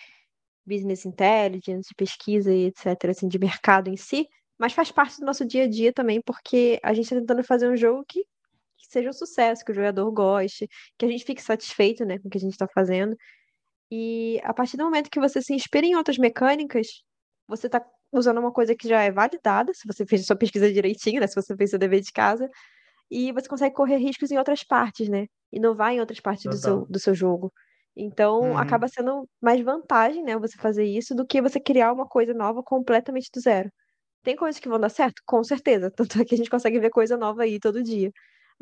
[0.64, 5.44] business intelligence, pesquisa e etc, assim, de mercado em si, mas faz parte do nosso
[5.44, 8.24] dia a dia também, porque a gente está tentando fazer um jogo que,
[8.82, 10.68] que, seja um sucesso, que o jogador goste,
[10.98, 13.16] que a gente fique satisfeito, né, com o que a gente está fazendo.
[13.90, 16.86] E a partir do momento que você se inspira em outras mecânicas,
[17.46, 20.72] você está usando uma coisa que já é validada, se você fez a sua pesquisa
[20.72, 21.26] direitinho, né?
[21.26, 22.48] Se você fez seu dever de casa.
[23.10, 25.26] e você consegue correr riscos em outras partes, né?
[25.52, 27.52] Inovar em outras partes do seu, do seu jogo.
[27.96, 28.58] Então, Uhum.
[28.58, 32.62] acaba sendo mais vantagem, né, você fazer isso do que você criar uma coisa nova
[32.62, 33.70] completamente do zero.
[34.24, 35.22] Tem coisas que vão dar certo?
[35.26, 35.90] Com certeza.
[35.96, 38.10] Tanto é que a gente consegue ver coisa nova aí todo dia.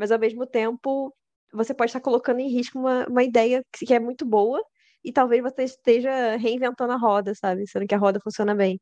[0.00, 1.14] Mas, ao mesmo tempo,
[1.54, 4.62] você pode estar colocando em risco uma, uma ideia que é muito boa
[5.04, 7.68] e talvez você esteja reinventando a roda, sabe?
[7.68, 8.80] Sendo que a roda funciona bem.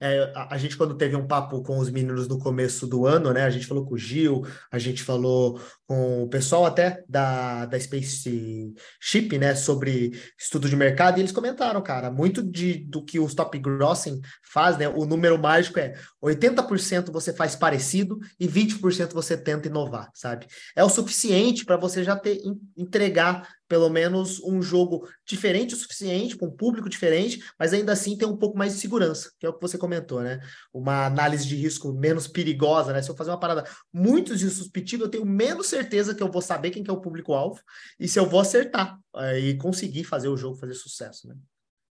[0.00, 3.32] É, a, a gente, quando teve um papo com os meninos no começo do ano,
[3.32, 3.44] né?
[3.44, 7.80] A gente falou com o Gil, a gente falou com o pessoal até da, da
[7.80, 9.54] Spaceship, né?
[9.54, 14.20] Sobre estudo de mercado, e eles comentaram, cara, muito de, do que os top grossing
[14.52, 14.88] faz, né?
[14.88, 20.46] O número mágico é 80% você faz parecido e 20% você tenta inovar, sabe?
[20.74, 22.38] É o suficiente para você já ter
[22.76, 28.16] entregar pelo menos um jogo diferente o suficiente, com um público diferente, mas ainda assim
[28.16, 30.40] tem um pouco mais de segurança, que é o que você comentou, né?
[30.72, 33.02] Uma análise de risco menos perigosa, né?
[33.02, 36.70] Se eu fazer uma parada muito disruptiva, eu tenho menos certeza que eu vou saber
[36.70, 37.60] quem que é o público-alvo
[37.98, 41.34] e se eu vou acertar é, e conseguir fazer o jogo fazer sucesso, né?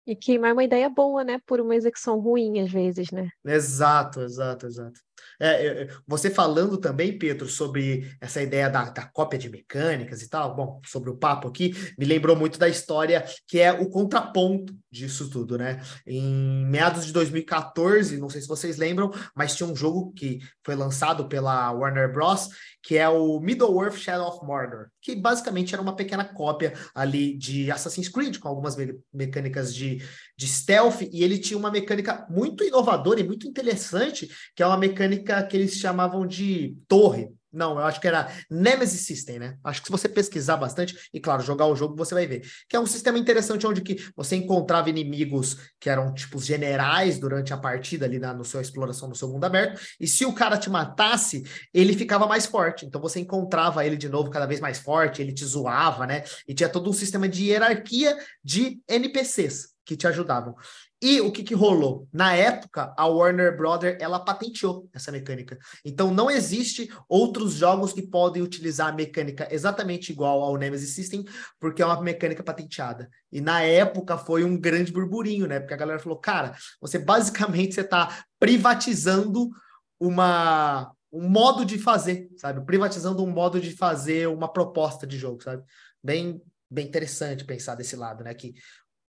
[0.05, 1.41] E queimar uma ideia boa, né?
[1.47, 3.31] Por uma execução ruim, às vezes, né?
[3.45, 5.01] Exato, exato, exato.
[5.41, 10.55] É, você falando também, Pedro, sobre essa ideia da, da, cópia de mecânicas e tal,
[10.55, 15.31] bom, sobre o papo aqui, me lembrou muito da história que é o contraponto disso
[15.31, 15.83] tudo, né?
[16.07, 20.75] Em meados de 2014, não sei se vocês lembram, mas tinha um jogo que foi
[20.75, 22.49] lançado pela Warner Bros.,
[22.83, 27.71] que é o Middle-earth Shadow of Mordor, que basicamente era uma pequena cópia ali de
[27.71, 30.01] Assassin's Creed, com algumas me mecânicas de,
[30.37, 34.79] de stealth, e ele tinha uma mecânica muito inovadora e muito interessante, que é uma
[34.79, 37.29] mecânica que eles chamavam de torre.
[37.53, 39.57] Não, eu acho que era Nemesis System, né?
[39.63, 42.43] Acho que se você pesquisar bastante, e claro, jogar o jogo, você vai ver.
[42.69, 47.53] Que é um sistema interessante onde que você encontrava inimigos que eram tipo generais durante
[47.53, 50.57] a partida ali na no sua exploração no seu mundo aberto, e se o cara
[50.57, 51.43] te matasse,
[51.75, 52.87] ele ficava mais forte.
[52.87, 56.25] Então você encontrava ele de novo cada vez mais forte, ele te zoava, né?
[56.49, 60.55] E tinha todo um sistema de hierarquia de NPCs que te ajudavam.
[61.03, 62.09] E o que, que rolou?
[62.13, 65.59] Na época, a Warner Brother ela patenteou essa mecânica.
[65.85, 71.25] Então não existe outros jogos que podem utilizar a mecânica exatamente igual ao Nemesis System,
[71.59, 73.11] porque é uma mecânica patenteada.
[73.33, 75.59] E na época foi um grande burburinho, né?
[75.59, 79.51] Porque a galera falou, cara, você basicamente você está privatizando
[79.99, 82.65] uma um modo de fazer, sabe?
[82.65, 85.65] Privatizando um modo de fazer uma proposta de jogo, sabe?
[86.03, 86.41] Bem
[86.73, 88.33] bem interessante pensar desse lado, né?
[88.33, 88.55] Que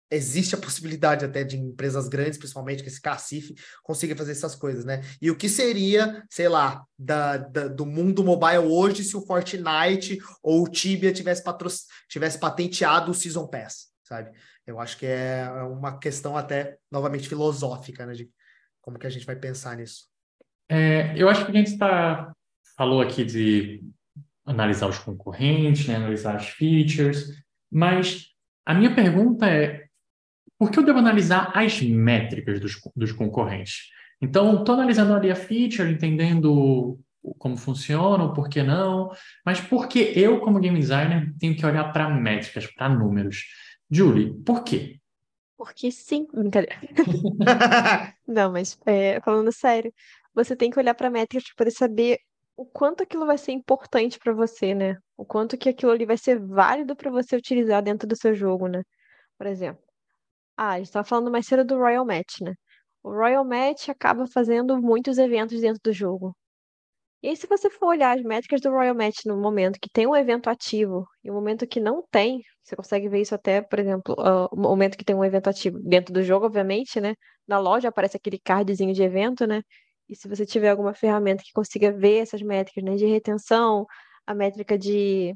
[0.09, 4.85] existe a possibilidade até de empresas grandes, principalmente que esse Cacife, consiga fazer essas coisas,
[4.85, 5.01] né?
[5.21, 10.19] E o que seria, sei lá, da, da, do mundo mobile hoje se o Fortnite
[10.41, 11.69] ou o Tibia tivesse, patro...
[12.09, 14.31] tivesse patenteado o Season Pass, sabe?
[14.65, 18.13] Eu acho que é uma questão até, novamente, filosófica, né?
[18.13, 18.29] De
[18.81, 20.05] como que a gente vai pensar nisso.
[20.69, 22.31] É, eu acho que a gente está
[22.77, 23.81] falou aqui de
[24.45, 25.95] analisar os concorrentes, né?
[25.95, 27.31] analisar as features,
[27.71, 28.27] mas
[28.65, 29.84] a minha pergunta é
[30.57, 33.89] por que eu devo analisar as métricas dos, dos concorrentes?
[34.21, 36.99] Então, estou analisando ali a feature, entendendo
[37.37, 39.11] como funciona, o porquê não,
[39.45, 43.45] mas por que eu, como game designer, tenho que olhar para métricas, para números?
[43.89, 44.99] Julie, por quê?
[45.57, 46.75] Porque sim, brincadeira.
[48.27, 49.93] não, mas é, falando sério,
[50.33, 52.19] você tem que olhar para métricas para poder saber
[52.57, 54.97] o quanto aquilo vai ser importante para você, né?
[55.17, 58.67] O quanto que aquilo ali vai ser válido para você utilizar dentro do seu jogo,
[58.67, 58.83] né?
[59.37, 59.83] Por exemplo,
[60.57, 62.53] ah, a gente estava falando mais cedo do Royal Match, né?
[63.03, 66.35] O Royal Match acaba fazendo muitos eventos dentro do jogo.
[67.23, 70.05] E aí, se você for olhar as métricas do Royal Match no momento que tem
[70.07, 73.79] um evento ativo e o momento que não tem, você consegue ver isso até, por
[73.79, 77.15] exemplo, uh, o momento que tem um evento ativo dentro do jogo, obviamente, né?
[77.47, 79.61] Na loja aparece aquele cardzinho de evento, né?
[80.09, 83.85] E se você tiver alguma ferramenta que consiga ver essas métricas, né, de retenção,
[84.25, 85.33] a métrica de,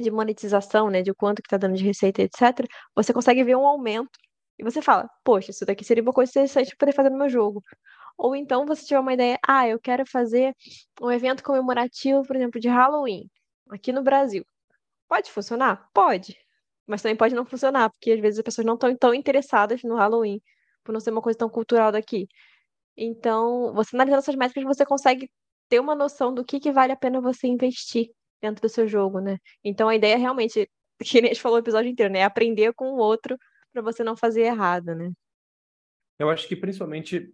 [0.00, 3.66] de monetização, né, de quanto que está dando de receita, etc., você consegue ver um
[3.66, 4.10] aumento
[4.60, 7.62] e você fala, poxa, isso daqui seria uma coisa interessante para fazer no meu jogo.
[8.18, 10.54] Ou então você tiver uma ideia, ah, eu quero fazer
[11.00, 13.30] um evento comemorativo, por exemplo, de Halloween,
[13.70, 14.44] aqui no Brasil.
[15.08, 15.88] Pode funcionar?
[15.94, 16.36] Pode.
[16.86, 19.96] Mas também pode não funcionar, porque às vezes as pessoas não estão tão interessadas no
[19.96, 20.42] Halloween,
[20.84, 22.28] por não ser uma coisa tão cultural daqui.
[22.96, 25.30] Então, você analisando essas métricas, você consegue
[25.70, 28.10] ter uma noção do que, que vale a pena você investir
[28.42, 29.38] dentro do seu jogo, né?
[29.64, 30.68] Então, a ideia é realmente,
[31.02, 32.20] que a gente falou o episódio inteiro, né?
[32.20, 33.38] É aprender com o outro
[33.72, 35.12] para você não fazer errado, né?
[36.18, 37.32] Eu acho que principalmente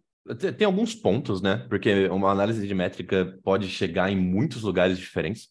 [0.57, 1.67] tem alguns pontos, né?
[1.69, 5.49] Porque uma análise de métrica pode chegar em muitos lugares diferentes.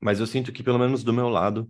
[0.00, 1.68] Mas eu sinto que, pelo menos do meu lado,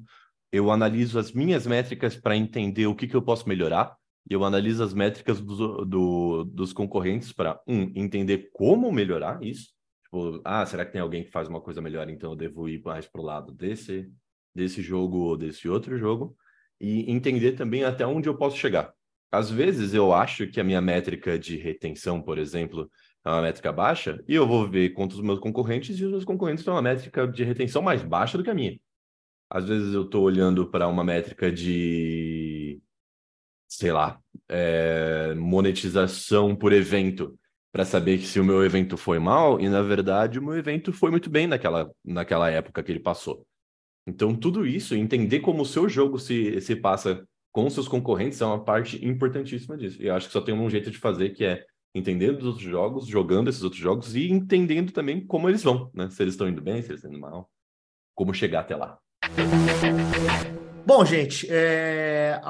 [0.53, 3.97] eu analiso as minhas métricas para entender o que, que eu posso melhorar.
[4.31, 9.73] E eu analiso as métricas do, do, dos concorrentes para, um, entender como melhorar isso.
[10.05, 12.83] Tipo, ah, será que tem alguém que faz uma coisa melhor, então eu devo ir
[12.83, 14.11] mais pro lado desse,
[14.55, 16.37] desse jogo ou desse outro jogo?
[16.81, 18.93] E entender também até onde eu posso chegar.
[19.31, 22.91] Às vezes eu acho que a minha métrica de retenção, por exemplo,
[23.25, 26.25] é uma métrica baixa, e eu vou ver contra os meus concorrentes, e os meus
[26.25, 28.79] concorrentes têm uma métrica de retenção mais baixa do que a minha.
[29.51, 32.81] Às vezes eu estou olhando para uma métrica de,
[33.69, 34.19] sei lá,
[34.49, 37.39] é, monetização por evento,
[37.71, 41.11] para saber se o meu evento foi mal, e na verdade o meu evento foi
[41.11, 43.47] muito bem naquela, naquela época que ele passou.
[44.09, 48.47] Então, tudo isso, entender como o seu jogo se, se passa com seus concorrentes é
[48.47, 50.03] uma parte importantíssima disso.
[50.03, 51.63] E eu acho que só tem um jeito de fazer que é
[51.95, 56.09] entendendo os outros jogos, jogando esses outros jogos e entendendo também como eles vão, né?
[56.09, 57.51] Se eles estão indo bem, se eles estão indo mal,
[58.15, 58.99] como chegar até lá.
[60.87, 62.41] Bom, gente, é,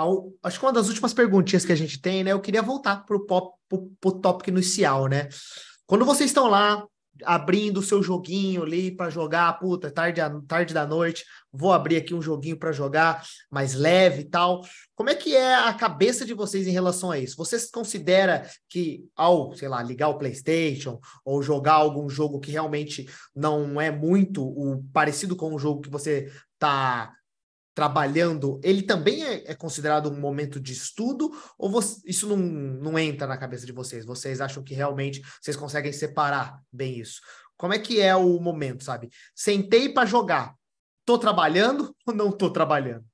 [0.44, 2.30] acho que uma das últimas perguntinhas que a gente tem, né?
[2.30, 5.28] Eu queria voltar para o tópico inicial, né?
[5.86, 6.86] Quando vocês estão lá
[7.24, 12.14] abrindo o seu joguinho ali para jogar, puta, tarde, tarde da noite, vou abrir aqui
[12.14, 14.62] um joguinho para jogar mais leve e tal.
[14.94, 17.36] Como é que é a cabeça de vocês em relação a isso?
[17.36, 23.08] Vocês considera que ao, sei lá, ligar o PlayStation ou jogar algum jogo que realmente
[23.34, 27.12] não é muito o parecido com o jogo que você tá
[27.78, 32.98] trabalhando, ele também é, é, considerado um momento de estudo ou você, isso não, não
[32.98, 34.04] entra na cabeça de vocês?
[34.04, 37.20] Vocês acham que realmente vocês conseguem separar bem isso?
[37.56, 39.10] Como é que é o momento, sabe?
[39.32, 40.56] Sentei para jogar,
[41.06, 43.04] tô trabalhando ou não tô trabalhando?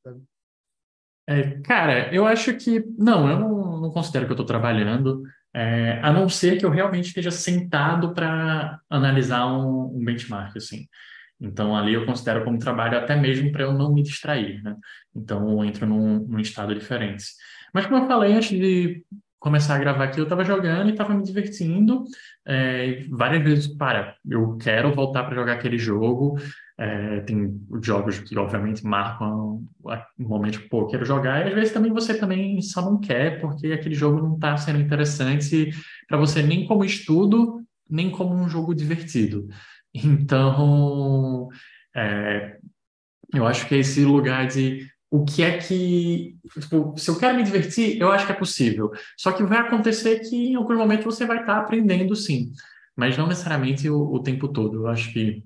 [1.28, 6.00] É, cara, eu acho que não, eu não, não considero que eu estou trabalhando, é,
[6.02, 10.88] a não ser que eu realmente esteja sentado para analisar um, um benchmark, assim.
[11.44, 14.74] Então, ali eu considero como trabalho até mesmo para eu não me distrair, né?
[15.14, 17.24] Então, eu entro num, num, estado diferente.
[17.72, 19.04] Mas, como eu falei antes de
[19.38, 22.04] começar a gravar aqui, eu estava jogando e estava me divertindo.
[22.46, 26.38] É, várias vezes, para, eu quero voltar para jogar aquele jogo.
[26.78, 29.62] É, tem jogos que, obviamente, marcam
[30.18, 31.44] um momento que, pô, quero jogar.
[31.44, 34.80] E, às vezes, também você também só não quer, porque aquele jogo não está sendo
[34.80, 35.70] interessante
[36.08, 39.46] para você nem como estudo, nem como um jogo divertido.
[39.94, 41.48] Então,
[41.94, 42.58] é,
[43.32, 46.36] eu acho que é esse lugar de o que é que.
[46.60, 48.90] Tipo, se eu quero me divertir, eu acho que é possível.
[49.16, 52.50] Só que vai acontecer que em algum momento você vai estar aprendendo sim,
[52.96, 54.74] mas não necessariamente o, o tempo todo.
[54.78, 55.44] Eu acho que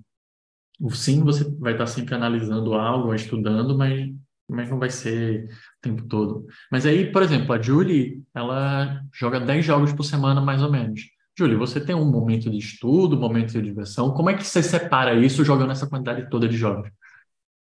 [0.92, 4.10] sim, você vai estar sempre analisando algo, estudando, mas,
[4.48, 6.46] mas não vai ser o tempo todo.
[6.70, 11.02] Mas aí, por exemplo, a Julie, ela joga 10 jogos por semana, mais ou menos.
[11.38, 14.12] Júlio, você tem um momento de estudo, um momento de diversão.
[14.12, 16.90] Como é que você separa isso jogando essa quantidade toda de jogos?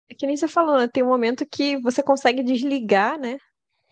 [0.09, 0.87] É que nem você falou, né?
[0.87, 3.37] Tem um momento que você consegue desligar, né?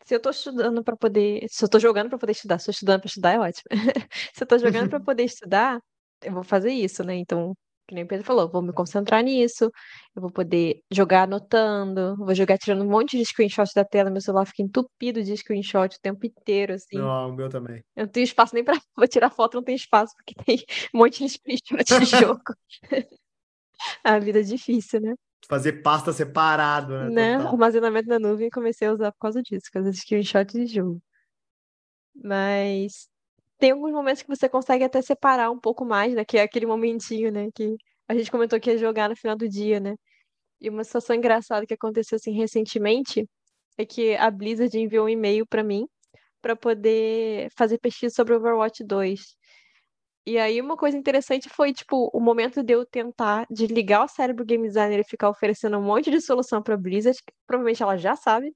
[0.04, 1.46] Se eu estou estudando para poder.
[1.48, 3.66] Se eu estou jogando para poder estudar, se eu estou estudando para estudar, é ótimo.
[4.34, 5.80] se eu estou jogando para poder estudar,
[6.24, 7.16] eu vou fazer isso, né?
[7.16, 7.54] Então,
[7.88, 9.72] que nem o Pedro falou, vou me concentrar nisso,
[10.16, 14.20] eu vou poder jogar anotando, vou jogar tirando um monte de screenshot da tela, meu
[14.20, 16.98] celular fica entupido de screenshot o tempo inteiro, assim.
[16.98, 17.82] Não, o meu também.
[17.96, 20.58] Eu não tenho espaço nem pra vou tirar foto, não tem espaço, porque tem
[20.94, 22.54] um monte de screenshot de jogo.
[24.04, 25.16] a vida é difícil, né?
[25.48, 27.10] Fazer pasta separado, né?
[27.10, 27.36] né?
[27.36, 31.02] Armazenamento na nuvem comecei a usar por causa disso, por causa de screenshot de jogo.
[32.14, 33.08] Mas
[33.60, 36.26] tem alguns momentos que você consegue até separar um pouco mais, né?
[36.26, 37.50] Que é aquele momentinho, né?
[37.56, 37.76] Que
[38.08, 39.96] a gente comentou que ia jogar no final do dia, né?
[40.62, 43.28] E uma situação engraçada que aconteceu assim recentemente
[43.78, 45.88] é que a Blizzard enviou um e-mail para mim
[46.42, 49.38] para poder fazer pesquisa sobre Overwatch 2.
[50.26, 54.46] E aí uma coisa interessante foi, tipo, o momento de eu tentar desligar o cérebro
[54.46, 58.16] game designer e ficar oferecendo um monte de solução para Blizzard, que provavelmente ela já
[58.16, 58.54] sabe,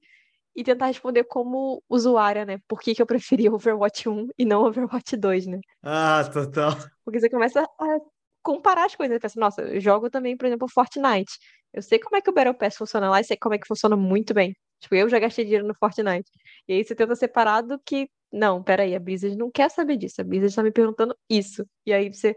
[0.54, 2.58] e tentar responder como usuária, né?
[2.68, 5.60] Por que, que eu preferia Overwatch 1 e não Overwatch 2, né?
[5.82, 6.76] Ah, total.
[7.04, 7.98] Porque você começa a
[8.42, 9.16] comparar as coisas.
[9.16, 11.32] Você pensa, nossa, eu jogo também, por exemplo, Fortnite.
[11.72, 13.66] Eu sei como é que o Battle Pass funciona lá e sei como é que
[13.66, 14.54] funciona muito bem.
[14.80, 16.30] Tipo, eu já gastei dinheiro no Fortnite.
[16.68, 18.08] E aí você tenta separar do que.
[18.32, 20.20] Não, peraí, a Blizzard não quer saber disso.
[20.20, 21.64] A Blizzard tá me perguntando isso.
[21.86, 22.34] E aí você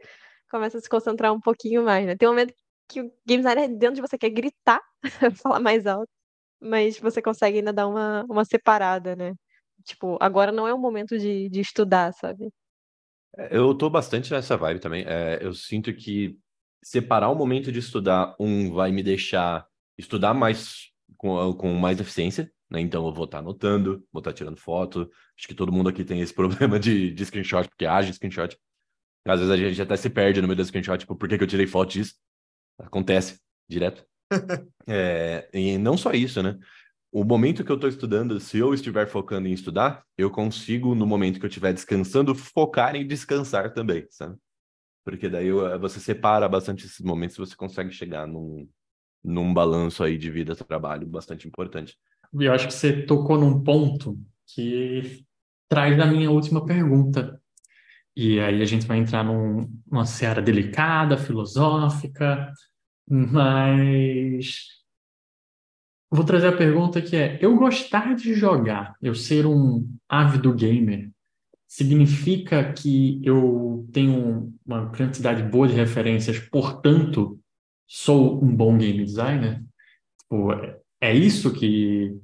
[0.50, 2.16] começa a se concentrar um pouquinho mais, né?
[2.16, 2.54] Tem um momento
[2.88, 4.82] que o game designer dentro de você quer gritar,
[5.42, 6.15] falar mais alto
[6.60, 9.34] mas você consegue ainda dar uma, uma separada, né?
[9.84, 12.52] Tipo, agora não é o momento de, de estudar, sabe?
[13.38, 15.06] É, eu tô bastante nessa vibe também.
[15.08, 16.38] É, eu sinto que
[16.84, 22.52] separar o momento de estudar, um vai me deixar estudar mais com, com mais eficiência,
[22.70, 22.80] né?
[22.80, 25.10] Então eu vou estar tá anotando, vou estar tá tirando foto.
[25.38, 28.58] Acho que todo mundo aqui tem esse problema de, de screenshot, porque age screenshot.
[29.28, 31.44] Às vezes a gente até se perde no meio do screenshot, tipo, por que, que
[31.44, 32.16] eu tirei foto disso?
[32.78, 34.06] Acontece direto.
[34.88, 36.58] É, e não só isso, né?
[37.12, 41.08] O momento que eu estou estudando, se eu estiver focando em estudar, eu consigo, no
[41.08, 44.36] momento que eu estiver descansando, focar em descansar também, sabe?
[45.06, 48.68] Porque daí uh, você separa bastante esses momentos e você consegue chegar num,
[49.24, 51.98] num balanço aí de vida-trabalho bastante importante.
[52.34, 55.24] Eu acho que você tocou num ponto que
[55.70, 57.42] traz da minha última pergunta.
[58.16, 62.52] E aí a gente vai entrar num, numa seara delicada, filosófica,
[63.08, 64.68] mas
[66.10, 71.12] vou trazer a pergunta que é: eu gostar de jogar, eu ser um ávido gamer,
[71.68, 77.40] significa que eu tenho uma quantidade boa de referências, portanto,
[77.88, 79.64] sou um bom game designer?
[80.20, 80.52] Tipo,
[81.02, 82.18] é isso que,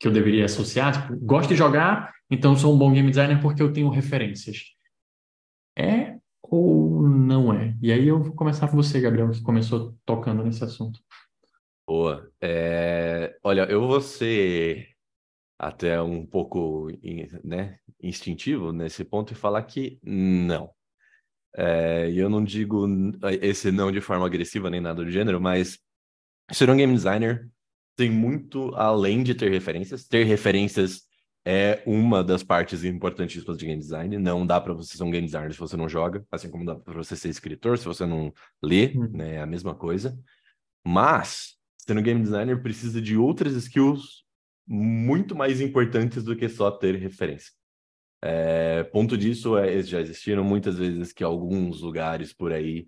[0.00, 0.92] que eu deveria associar?
[0.92, 4.74] Tipo, gosto de jogar, então sou um bom game designer porque eu tenho referências.
[6.52, 7.74] Ou não é?
[7.80, 11.00] E aí eu vou começar com você, Gabriel, que começou tocando nesse assunto.
[11.86, 12.30] Boa.
[12.42, 14.90] É, olha, eu vou ser
[15.58, 16.90] até um pouco
[17.42, 20.70] né, instintivo nesse ponto e falar que não.
[21.56, 22.86] É, eu não digo
[23.40, 25.78] esse não de forma agressiva nem nada do gênero, mas
[26.50, 27.48] ser um game designer
[27.96, 30.06] tem muito além de ter referências.
[30.06, 31.04] Ter referências
[31.44, 34.16] é uma das partes importantíssimas de game design.
[34.18, 36.74] Não dá para você ser um game designer se você não joga, assim como dá
[36.74, 38.32] para você ser escritor se você não
[38.62, 39.08] lê, hum.
[39.12, 39.34] né?
[39.34, 40.16] É a mesma coisa.
[40.84, 41.56] Mas
[41.90, 44.24] um game designer precisa de outras skills
[44.66, 47.52] muito mais importantes do que só ter referência.
[48.24, 52.86] É, ponto disso é, já existiram muitas vezes que alguns lugares por aí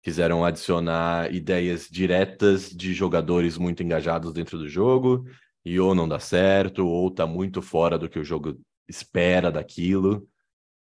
[0.00, 5.26] quiseram adicionar ideias diretas de jogadores muito engajados dentro do jogo
[5.66, 8.56] e ou não dá certo ou tá muito fora do que o jogo
[8.88, 10.28] espera daquilo.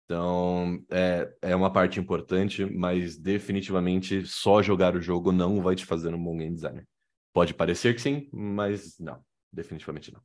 [0.05, 5.83] Então, é, é uma parte importante, mas definitivamente só jogar o jogo não vai te
[5.83, 6.87] fazer um bom game designer.
[7.33, 9.19] Pode parecer que sim, mas não,
[9.51, 10.21] definitivamente não.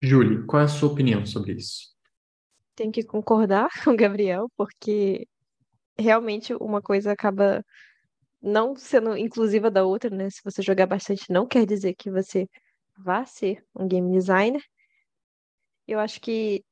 [0.00, 1.88] Júlia, qual é a sua opinião sobre isso?
[2.76, 5.26] Tenho que concordar com o Gabriel, porque
[5.98, 7.64] realmente uma coisa acaba
[8.40, 10.30] não sendo inclusiva da outra, né?
[10.30, 12.46] Se você jogar bastante, não quer dizer que você
[12.98, 14.62] vá ser um game designer.
[15.86, 16.62] Eu acho que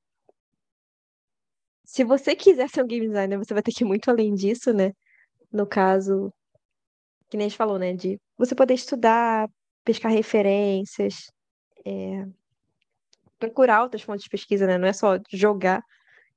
[1.84, 4.72] se você quiser ser um game designer, você vai ter que ir muito além disso,
[4.72, 4.92] né?
[5.52, 6.32] No caso,
[7.30, 7.94] que nem a gente falou, né?
[7.94, 9.48] De você poder estudar,
[9.84, 11.30] pescar referências,
[11.86, 12.26] é,
[13.38, 14.78] procurar outras fontes de pesquisa, né?
[14.78, 15.82] Não é só jogar.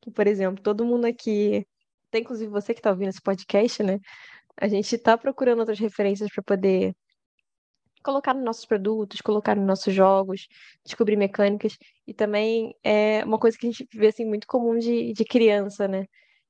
[0.01, 1.65] Que, por exemplo, todo mundo aqui,
[2.09, 3.99] até inclusive você que está ouvindo esse podcast, né?
[4.57, 6.95] A gente está procurando outras referências para poder
[8.03, 10.47] colocar nos nossos produtos, colocar nos nossos jogos,
[10.85, 11.77] descobrir mecânicas.
[12.07, 15.87] E também é uma coisa que a gente vê assim, muito comum de, de criança,
[15.87, 16.05] né?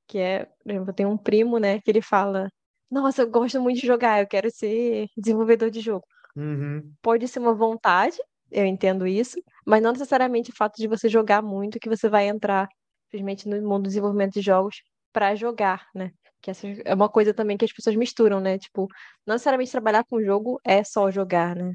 [0.08, 2.50] Que é, por exemplo, eu tenho um primo, né, que ele fala:
[2.90, 6.06] Nossa, eu gosto muito de jogar, eu quero ser desenvolvedor de jogo.
[6.36, 6.94] Uhum.
[7.02, 8.18] Pode ser uma vontade,
[8.52, 12.28] eu entendo isso, mas não necessariamente o fato de você jogar muito que você vai
[12.28, 12.68] entrar
[13.10, 14.82] simplesmente no mundo do desenvolvimento de jogos
[15.12, 16.12] para jogar, né?
[16.42, 18.58] Que essa é uma coisa também que as pessoas misturam, né?
[18.58, 18.88] Tipo,
[19.26, 21.74] não necessariamente trabalhar com o jogo é só jogar, né?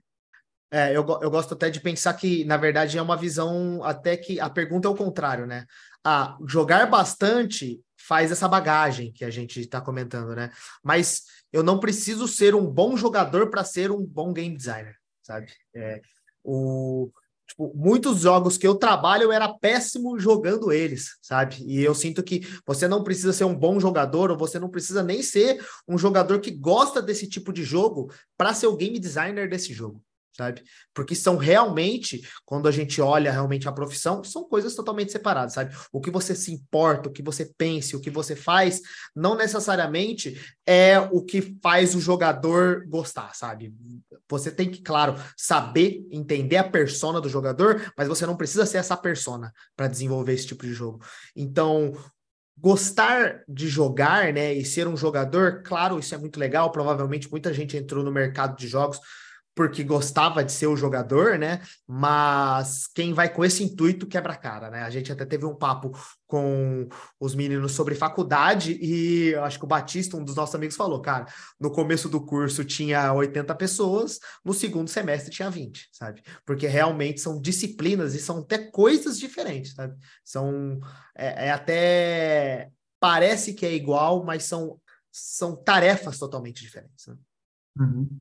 [0.70, 4.40] É, eu, eu gosto até de pensar que, na verdade, é uma visão até que
[4.40, 5.66] a pergunta é o contrário, né?
[6.02, 10.50] Ah, jogar bastante faz essa bagagem que a gente está comentando, né?
[10.82, 15.52] Mas eu não preciso ser um bom jogador para ser um bom game designer, sabe?
[15.74, 16.00] É,
[16.42, 17.10] o,
[17.46, 21.56] tipo, muitos jogos que eu trabalho eu era péssimo jogando eles, sabe?
[21.66, 25.02] E eu sinto que você não precisa ser um bom jogador ou você não precisa
[25.02, 29.48] nem ser um jogador que gosta desse tipo de jogo para ser o game designer
[29.48, 30.02] desse jogo
[30.36, 30.62] sabe?
[30.92, 35.74] Porque são realmente, quando a gente olha realmente a profissão, são coisas totalmente separadas, sabe?
[35.92, 38.80] O que você se importa, o que você pensa, o que você faz,
[39.14, 43.72] não necessariamente é o que faz o jogador gostar, sabe?
[44.28, 48.78] Você tem que, claro, saber entender a persona do jogador, mas você não precisa ser
[48.78, 51.00] essa persona para desenvolver esse tipo de jogo.
[51.36, 51.92] Então,
[52.56, 56.70] gostar de jogar, né, e ser um jogador, claro, isso é muito legal.
[56.70, 58.98] Provavelmente muita gente entrou no mercado de jogos
[59.54, 61.60] porque gostava de ser o jogador, né?
[61.86, 64.82] Mas quem vai com esse intuito quebra a cara, né?
[64.82, 65.92] A gente até teve um papo
[66.26, 66.88] com
[67.20, 71.26] os meninos sobre faculdade e acho que o Batista, um dos nossos amigos, falou, cara,
[71.60, 76.22] no começo do curso tinha 80 pessoas, no segundo semestre tinha 20, sabe?
[76.44, 79.94] Porque realmente são disciplinas e são até coisas diferentes, sabe?
[80.24, 80.80] São
[81.16, 84.80] é, é até parece que é igual, mas são
[85.16, 87.06] são tarefas totalmente diferentes.
[87.06, 87.16] Né?
[87.78, 88.18] Uhum.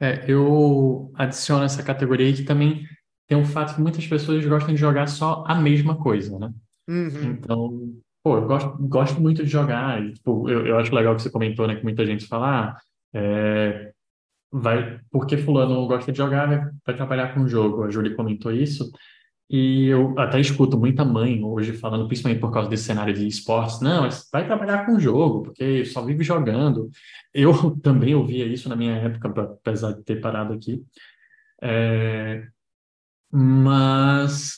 [0.00, 2.86] É, eu adiciono essa categoria aí que também
[3.28, 6.50] tem um fato que muitas pessoas gostam de jogar só a mesma coisa, né?
[6.88, 7.32] Uhum.
[7.32, 7.94] Então,
[8.24, 10.02] pô, eu gosto, gosto muito de jogar.
[10.02, 11.76] E, tipo, eu, eu acho legal que você comentou, né?
[11.76, 12.76] Que muita gente fala, ah,
[13.14, 13.92] é,
[14.50, 17.84] vai, porque fulano gosta de jogar, vai, vai trabalhar com o jogo.
[17.84, 18.90] A Julie comentou isso.
[19.52, 23.80] E eu até escuto muita mãe hoje falando, principalmente por causa desse cenário de esportes,
[23.80, 26.88] não, vai trabalhar com jogo, porque só vive jogando.
[27.34, 30.80] Eu também ouvia isso na minha época, apesar de ter parado aqui.
[31.60, 32.46] É...
[33.32, 34.56] Mas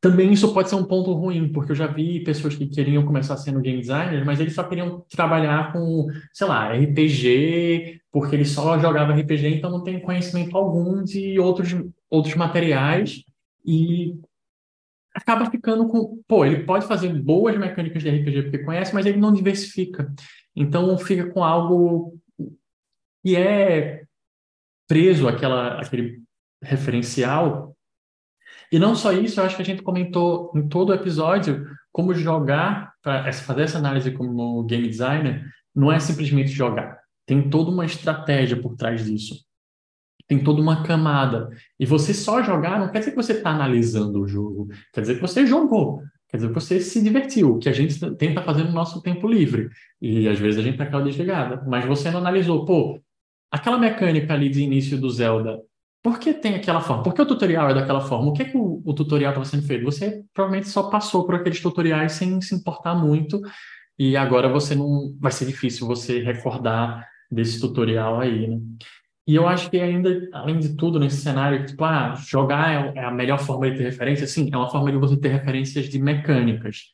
[0.00, 3.36] também isso pode ser um ponto ruim, porque eu já vi pessoas que queriam começar
[3.36, 8.78] sendo game designer, mas eles só queriam trabalhar com, sei lá, RPG, porque eles só
[8.78, 11.76] jogavam RPG, então não tem conhecimento algum de outros,
[12.08, 13.22] outros materiais
[13.66, 14.18] e
[15.20, 16.22] acaba ficando com.
[16.26, 20.12] Pô, ele pode fazer boas mecânicas de RPG porque conhece, mas ele não diversifica.
[20.54, 22.18] Então fica com algo
[23.22, 24.04] que é
[24.88, 26.20] preso àquela, àquele
[26.62, 27.70] referencial
[28.72, 32.14] e não só isso, eu acho que a gente comentou em todo o episódio como
[32.14, 35.44] jogar, para fazer essa análise como game designer,
[35.74, 37.00] não é simplesmente jogar.
[37.26, 39.44] Tem toda uma estratégia por trás disso.
[40.30, 41.50] Tem toda uma camada.
[41.76, 44.68] E você só jogar não quer dizer que você está analisando o jogo.
[44.92, 46.04] Quer dizer que você jogou.
[46.28, 49.68] Quer dizer que você se divertiu, que a gente tenta fazer no nosso tempo livre.
[50.00, 51.64] E às vezes a gente tá aquela desligada.
[51.66, 53.00] Mas você não analisou, pô,
[53.50, 55.58] aquela mecânica ali de início do Zelda,
[56.00, 57.02] por que tem aquela forma?
[57.02, 58.30] Por que o tutorial é daquela forma?
[58.30, 59.84] O que é que o, o tutorial estava sendo feito?
[59.84, 63.42] Você provavelmente só passou por aqueles tutoriais sem se importar muito
[63.98, 68.60] e agora você não vai ser difícil você recordar desse tutorial aí, né?
[69.30, 73.04] E eu acho que ainda, além de tudo, nesse cenário, tipo, ah, jogar é, é
[73.04, 76.00] a melhor forma de ter referência, sim, é uma forma de você ter referências de
[76.00, 76.86] mecânicas.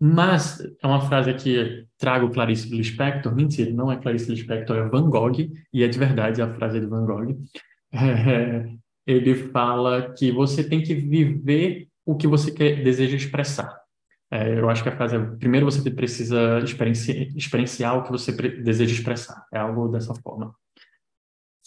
[0.00, 5.08] Mas, é uma frase aqui, trago Clarice Lispector, mentira, não é Clarice Lispector, é Van
[5.08, 7.38] Gogh, e é de verdade a frase de Van Gogh,
[7.94, 8.68] é,
[9.06, 13.80] ele fala que você tem que viver o que você quer, deseja expressar.
[14.28, 18.32] É, eu acho que a frase é: primeiro você precisa experienci, experienciar o que você
[18.32, 19.46] deseja expressar.
[19.54, 20.52] É algo dessa forma.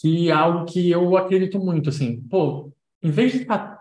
[0.00, 2.72] Que é algo que eu acredito muito, assim, pô,
[3.02, 3.80] em vez de estar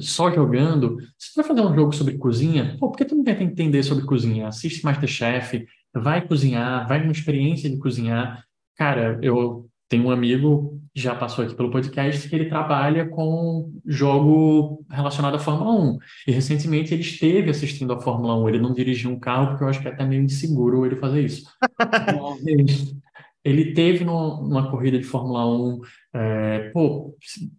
[0.00, 3.22] só jogando, se tu vai fazer um jogo sobre cozinha, pô, por que tu não
[3.22, 4.48] tenta entender sobre cozinha?
[4.48, 5.64] Assiste Masterchef,
[5.94, 8.44] vai cozinhar, vai numa experiência de cozinhar.
[8.76, 13.70] Cara, eu tem um amigo que já passou aqui pelo podcast que ele trabalha com
[13.84, 15.98] jogo relacionado à Fórmula 1.
[16.28, 18.48] E recentemente ele esteve assistindo a Fórmula 1.
[18.48, 21.22] Ele não dirigiu um carro, porque eu acho que é até meio inseguro ele fazer
[21.22, 21.44] isso.
[23.44, 25.80] ele teve numa corrida de Fórmula 1.
[26.14, 27.16] É, pô,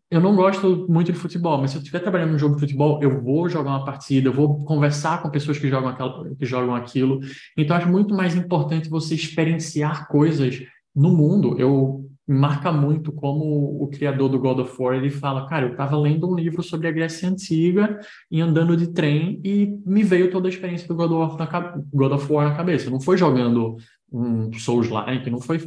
[0.10, 3.02] eu não gosto muito de futebol, mas se eu estiver trabalhando num jogo de futebol,
[3.02, 6.76] eu vou jogar uma partida, eu vou conversar com pessoas que jogam, aquela, que jogam
[6.76, 7.20] aquilo.
[7.58, 10.62] Então, acho muito mais importante você experienciar coisas
[10.96, 11.60] no mundo.
[11.60, 15.98] Eu marca muito como o criador do God of War, ele fala, cara, eu estava
[15.98, 18.00] lendo um livro sobre a Grécia Antiga
[18.32, 22.12] e andando de trem e me veio toda a experiência do God of, na, God
[22.14, 22.90] of War na cabeça.
[22.90, 23.76] Não foi jogando
[24.14, 25.60] um Souls-like, não foi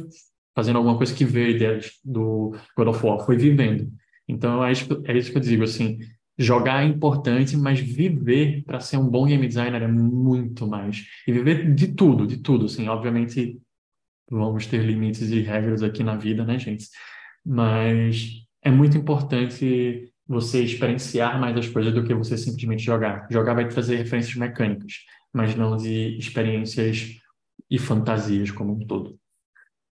[0.55, 3.91] fazendo alguma coisa que veio do God of War, foi vivendo.
[4.27, 5.99] Então, é isso, é isso que eu digo, assim,
[6.37, 11.05] jogar é importante, mas viver para ser um bom game designer é muito mais.
[11.27, 13.59] E viver de tudo, de tudo, assim, obviamente
[14.29, 16.87] vamos ter limites e regras aqui na vida, né, gente?
[17.45, 23.25] Mas é muito importante você experienciar mais as coisas do que você simplesmente jogar.
[23.31, 24.93] Jogar vai trazer referências mecânicas,
[25.33, 27.17] mas não de experiências
[27.69, 29.19] e fantasias como um todo.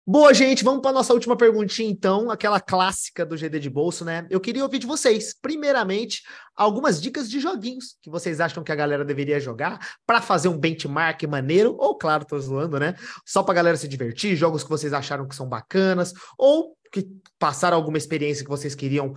[0.07, 4.27] Boa, gente, vamos para nossa última perguntinha, então, aquela clássica do GD de bolso, né?
[4.29, 6.21] Eu queria ouvir de vocês, primeiramente,
[6.55, 10.59] algumas dicas de joguinhos que vocês acham que a galera deveria jogar para fazer um
[10.59, 12.93] benchmark maneiro, ou, claro, tô zoando, né?
[13.25, 17.09] Só para a galera se divertir, jogos que vocês acharam que são bacanas, ou que
[17.39, 19.15] passaram alguma experiência que vocês queriam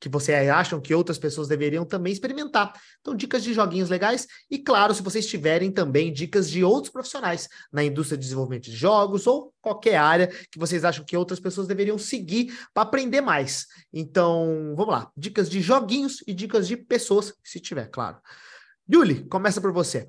[0.00, 2.72] que vocês acham que outras pessoas deveriam também experimentar.
[3.00, 7.48] Então, dicas de joguinhos legais e, claro, se vocês tiverem também dicas de outros profissionais
[7.72, 11.66] na indústria de desenvolvimento de jogos ou qualquer área que vocês acham que outras pessoas
[11.66, 13.66] deveriam seguir para aprender mais.
[13.92, 15.10] Então, vamos lá.
[15.16, 18.18] Dicas de joguinhos e dicas de pessoas, se tiver, claro.
[18.90, 20.08] Yuli, começa por você.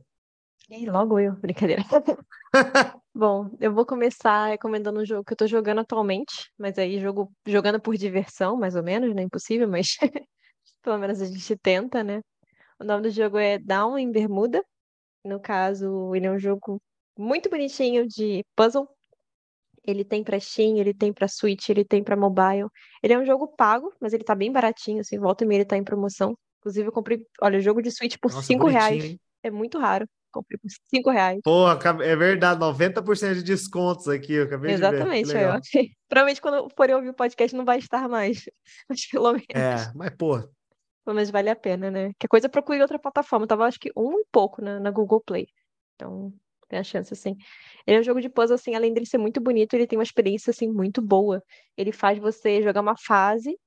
[0.72, 1.82] E logo eu, brincadeira.
[3.13, 7.32] Bom, eu vou começar recomendando um jogo que eu tô jogando atualmente, mas aí jogo
[7.47, 9.24] jogando por diversão, mais ou menos, né?
[9.24, 9.97] Impossível, mas
[10.84, 12.22] pelo menos a gente tenta, né?
[12.80, 14.63] O nome do jogo é Down em Bermuda.
[15.26, 16.80] No caso, ele é um jogo
[17.17, 18.88] muito bonitinho de puzzle.
[19.84, 22.67] Ele tem para Steam, ele tem para Switch, ele tem para mobile.
[23.01, 25.65] Ele é um jogo pago, mas ele tá bem baratinho, assim, volta e meia ele
[25.65, 26.38] tá em promoção.
[26.59, 29.03] Inclusive, eu comprei, olha, jogo de Switch por 5 reais.
[29.03, 29.20] Hein?
[29.41, 30.07] É muito raro.
[30.32, 31.40] Comprei por 5 reais.
[31.44, 31.66] Pô,
[32.02, 35.40] é verdade, 90% de descontos aqui, eu acabei Exatamente, de ver.
[35.40, 38.46] Exatamente, Provavelmente quando forem ouvir o podcast não vai estar mais.
[38.90, 39.46] Mas pelo menos.
[39.50, 40.40] É, mas pô.
[41.06, 42.12] Pelo menos vale a pena, né?
[42.20, 43.48] Que coisa procure outra plataforma.
[43.48, 45.48] tava acho que um e pouco na, na Google Play.
[45.96, 46.32] Então,
[46.68, 47.36] tem a chance, assim.
[47.86, 50.04] Ele é um jogo de puzzle, assim, além dele ser muito bonito, ele tem uma
[50.04, 51.44] experiência, assim, muito boa.
[51.76, 53.58] Ele faz você jogar uma fase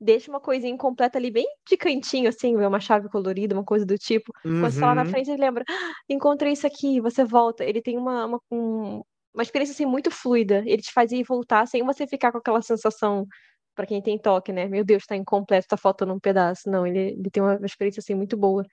[0.00, 3.96] deixa uma coisinha incompleta ali, bem de cantinho, assim, uma chave colorida, uma coisa do
[3.96, 4.32] tipo.
[4.44, 4.60] Uhum.
[4.60, 5.10] Quando você tá lá na uhum.
[5.10, 7.64] frente, ele lembra, ah, encontrei isso aqui, você volta.
[7.64, 9.02] Ele tem uma, uma, um,
[9.34, 10.62] uma experiência assim, muito fluida.
[10.66, 13.26] Ele te faz ir voltar sem você ficar com aquela sensação,
[13.76, 14.66] para quem tem toque, né?
[14.66, 16.68] Meu Deus, tá incompleto, tá faltando um pedaço.
[16.68, 18.64] Não, ele, ele tem uma experiência assim muito boa.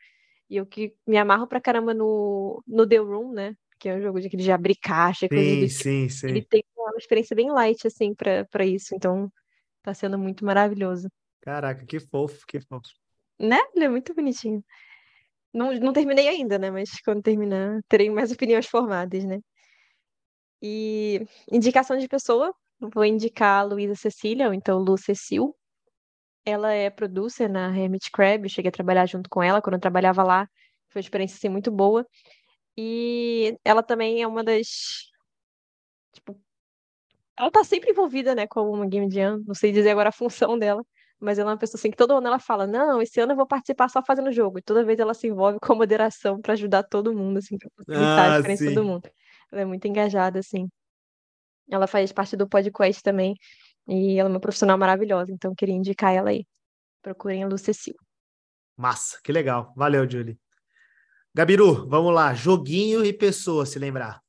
[0.49, 3.53] E eu que me amarro pra caramba no, no The Room, né?
[3.79, 5.83] Que é um jogo de, de abrir caixa, coisa sim, do tipo.
[5.83, 6.27] Sim, sim.
[6.27, 8.95] Ele tem uma experiência bem light, assim, pra isso.
[8.95, 9.29] Então,
[9.83, 11.09] tá sendo muito maravilhoso.
[11.41, 12.89] Caraca, que fofo, que fofo.
[13.39, 13.59] Né?
[13.75, 14.63] Ele é muito bonitinho.
[15.53, 16.71] Não, não terminei ainda, né?
[16.71, 19.39] Mas quando terminar, terei mais opiniões formadas, né?
[20.61, 25.55] E indicação de pessoa, vou indicar a Luísa Cecília, ou então Lu Cecil.
[26.45, 29.81] Ela é producer na Hermit Crab, eu cheguei a trabalhar junto com ela quando eu
[29.81, 30.47] trabalhava lá.
[30.89, 32.07] Foi uma experiência assim, muito boa.
[32.77, 35.11] E ela também é uma das.
[37.37, 39.43] Ela tá sempre envolvida, né, com uma game jam.
[39.45, 40.83] Não sei dizer agora a função dela,
[41.19, 43.35] mas ela é uma pessoa assim que todo ano ela fala: "Não, esse ano eu
[43.35, 44.59] vou participar só fazendo jogo".
[44.59, 48.19] E toda vez ela se envolve com moderação para ajudar todo mundo assim, pra facilitar
[48.19, 49.09] ah, a experiência de todo mundo.
[49.51, 50.67] Ela é muito engajada, assim.
[51.69, 53.35] Ela faz parte do podcast também.
[53.87, 56.45] E ela é uma profissional maravilhosa, então queria indicar ela aí.
[57.01, 57.95] Procurem a Lucecil.
[58.77, 59.73] Massa, que legal.
[59.75, 60.39] Valeu, Julie.
[61.35, 62.33] Gabiru, vamos lá.
[62.33, 64.22] Joguinho e pessoa, se lembrar.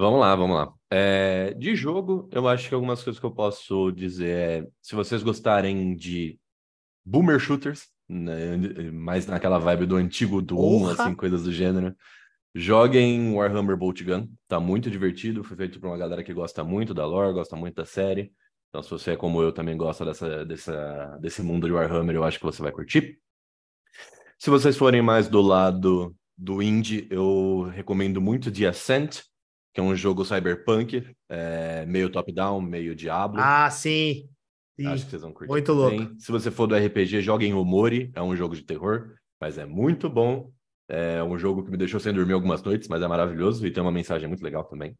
[0.00, 0.72] Vamos lá, vamos lá.
[0.90, 5.22] É, de jogo, eu acho que algumas coisas que eu posso dizer é: se vocês
[5.22, 6.40] gostarem de
[7.04, 8.56] boomer shooters, né,
[8.90, 11.94] mais naquela vibe do antigo do 1, assim, coisas do gênero,
[12.54, 17.04] Joguem Warhammer Boltgun, tá muito divertido, foi feito por uma galera que gosta muito da
[17.04, 18.32] lore, gosta muito da série.
[18.70, 22.24] Então, se você é como eu, também gosta dessa, dessa, desse mundo de Warhammer, eu
[22.24, 23.18] acho que você vai curtir.
[24.38, 29.28] Se vocês forem mais do lado do indie, eu recomendo muito The Ascent,
[29.80, 33.40] é um jogo cyberpunk, é, meio top-down, meio Diablo.
[33.40, 34.28] Ah, sim.
[34.78, 34.86] sim.
[34.86, 35.50] Acho que vocês vão curtir.
[35.50, 36.00] Muito também.
[36.00, 36.20] louco.
[36.20, 40.08] Se você for do RPG, joguem Omori, é um jogo de terror, mas é muito
[40.08, 40.52] bom.
[40.88, 43.82] É um jogo que me deixou sem dormir algumas noites, mas é maravilhoso e tem
[43.82, 44.96] uma mensagem muito legal também.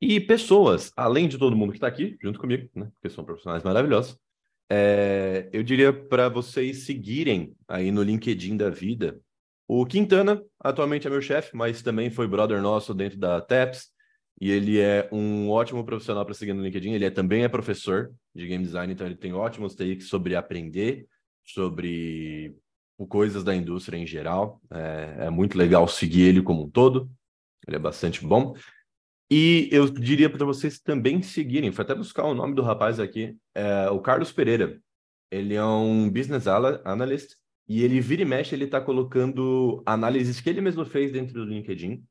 [0.00, 2.88] E pessoas, além de todo mundo que está aqui, junto comigo, né?
[2.94, 4.16] Porque são profissionais maravilhosos.
[4.70, 9.20] É, eu diria para vocês seguirem aí no LinkedIn da vida.
[9.70, 13.90] O Quintana, atualmente é meu chefe, mas também foi brother nosso dentro da TEPS.
[14.40, 16.92] E ele é um ótimo profissional para seguir no LinkedIn.
[16.92, 21.06] Ele é, também é professor de game design, então ele tem ótimos takes sobre aprender,
[21.44, 22.56] sobre
[23.10, 24.58] coisas da indústria em geral.
[24.70, 27.10] É, é muito legal seguir ele como um todo.
[27.66, 28.54] Ele é bastante bom.
[29.30, 33.36] E eu diria para vocês também seguirem, foi até buscar o nome do rapaz aqui,
[33.54, 34.80] é o Carlos Pereira.
[35.30, 37.34] Ele é um business analyst
[37.68, 41.44] e ele vira e mexe, ele está colocando análises que ele mesmo fez dentro do
[41.44, 42.02] LinkedIn,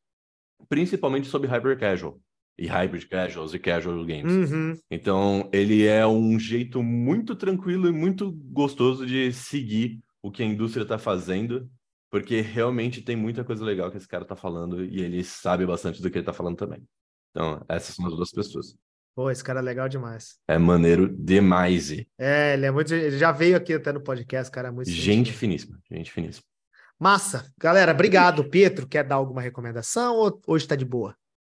[0.70, 2.20] principalmente sobre hyper casual
[2.58, 4.52] e hybrid casuals e casual games.
[4.52, 4.78] Uhum.
[4.90, 10.46] Então, ele é um jeito muito tranquilo e muito gostoso de seguir o que a
[10.46, 11.70] indústria está fazendo,
[12.10, 16.02] porque realmente tem muita coisa legal que esse cara está falando e ele sabe bastante
[16.02, 16.84] do que ele está falando também.
[17.32, 18.76] Então, essas são as duas pessoas.
[19.18, 20.36] Pô, esse cara é legal demais.
[20.48, 21.92] É maneiro demais.
[22.20, 22.94] É, ele é muito.
[22.94, 24.68] Ele já veio aqui até no podcast, cara.
[24.68, 26.46] É muito gente finíssima, gente finíssima.
[27.00, 27.52] Massa.
[27.60, 28.48] Galera, obrigado.
[28.48, 31.16] Pietro, quer dar alguma recomendação ou hoje está de boa?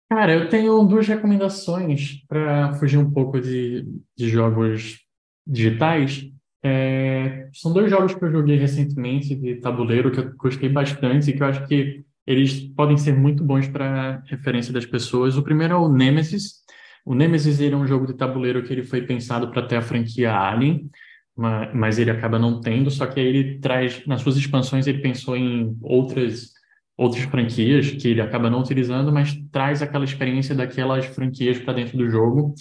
[0.08, 3.86] Cara, eu tenho duas recomendações para fugir um pouco de,
[4.16, 4.98] de jogos
[5.46, 6.30] digitais.
[6.64, 11.34] É, são dois jogos que eu joguei recentemente de tabuleiro que eu gostei bastante e
[11.34, 15.36] que eu acho que eles podem ser muito bons para referência das pessoas.
[15.36, 16.60] O primeiro é o Nemesis.
[17.04, 19.82] O Nemesis ele é um jogo de tabuleiro que ele foi pensado para ter a
[19.82, 20.90] franquia Alien,
[21.74, 25.36] mas ele acaba não tendo, só que aí ele traz, nas suas expansões, ele pensou
[25.36, 26.50] em outras
[27.00, 31.96] outras franquias que ele acaba não utilizando, mas traz aquela experiência daquelas franquias para dentro
[31.96, 32.54] do jogo.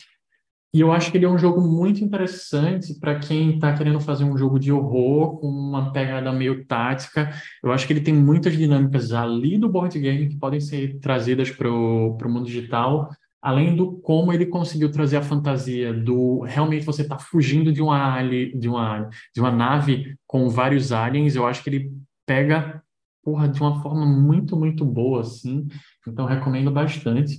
[0.73, 4.23] E eu acho que ele é um jogo muito interessante para quem está querendo fazer
[4.23, 7.31] um jogo de horror com uma pegada meio tática.
[7.61, 11.51] Eu acho que ele tem muitas dinâmicas ali do board game que podem ser trazidas
[11.51, 13.09] para o mundo digital,
[13.41, 18.15] além do como ele conseguiu trazer a fantasia do realmente você está fugindo de uma,
[18.15, 21.35] ali, de, uma, de uma nave com vários aliens.
[21.35, 21.91] Eu acho que ele
[22.25, 22.83] pega
[23.23, 25.67] porra, de uma forma muito, muito boa, assim.
[26.07, 27.37] Então, recomendo bastante.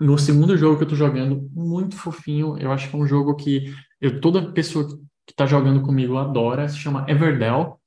[0.00, 3.36] No segundo jogo que eu tô jogando, muito fofinho, eu acho que é um jogo
[3.36, 4.88] que eu, toda pessoa
[5.26, 7.78] que tá jogando comigo adora, se chama Everdell.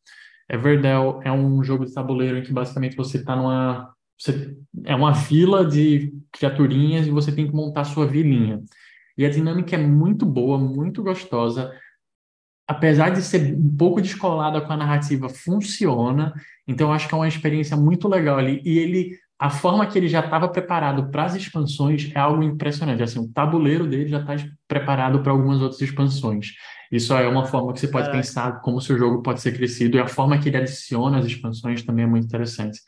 [0.50, 5.12] Everdell é um jogo de tabuleiro em que basicamente você tá numa você, é uma
[5.12, 8.62] vila de criaturinhas e você tem que montar sua vilinha.
[9.18, 11.72] E a dinâmica é muito boa, muito gostosa.
[12.68, 16.34] Apesar de ser um pouco descolada com a narrativa, funciona.
[16.68, 18.62] Então, eu acho que é uma experiência muito legal ali.
[18.66, 23.04] E ele a forma que ele já estava preparado para as expansões é algo impressionante.
[23.04, 24.36] Assim, o tabuleiro dele já está
[24.68, 26.54] preparado para algumas outras expansões.
[26.92, 28.24] Isso é uma forma que você pode Caraca.
[28.24, 31.84] pensar como seu jogo pode ser crescido e a forma que ele adiciona as expansões
[31.84, 32.80] também é muito interessante.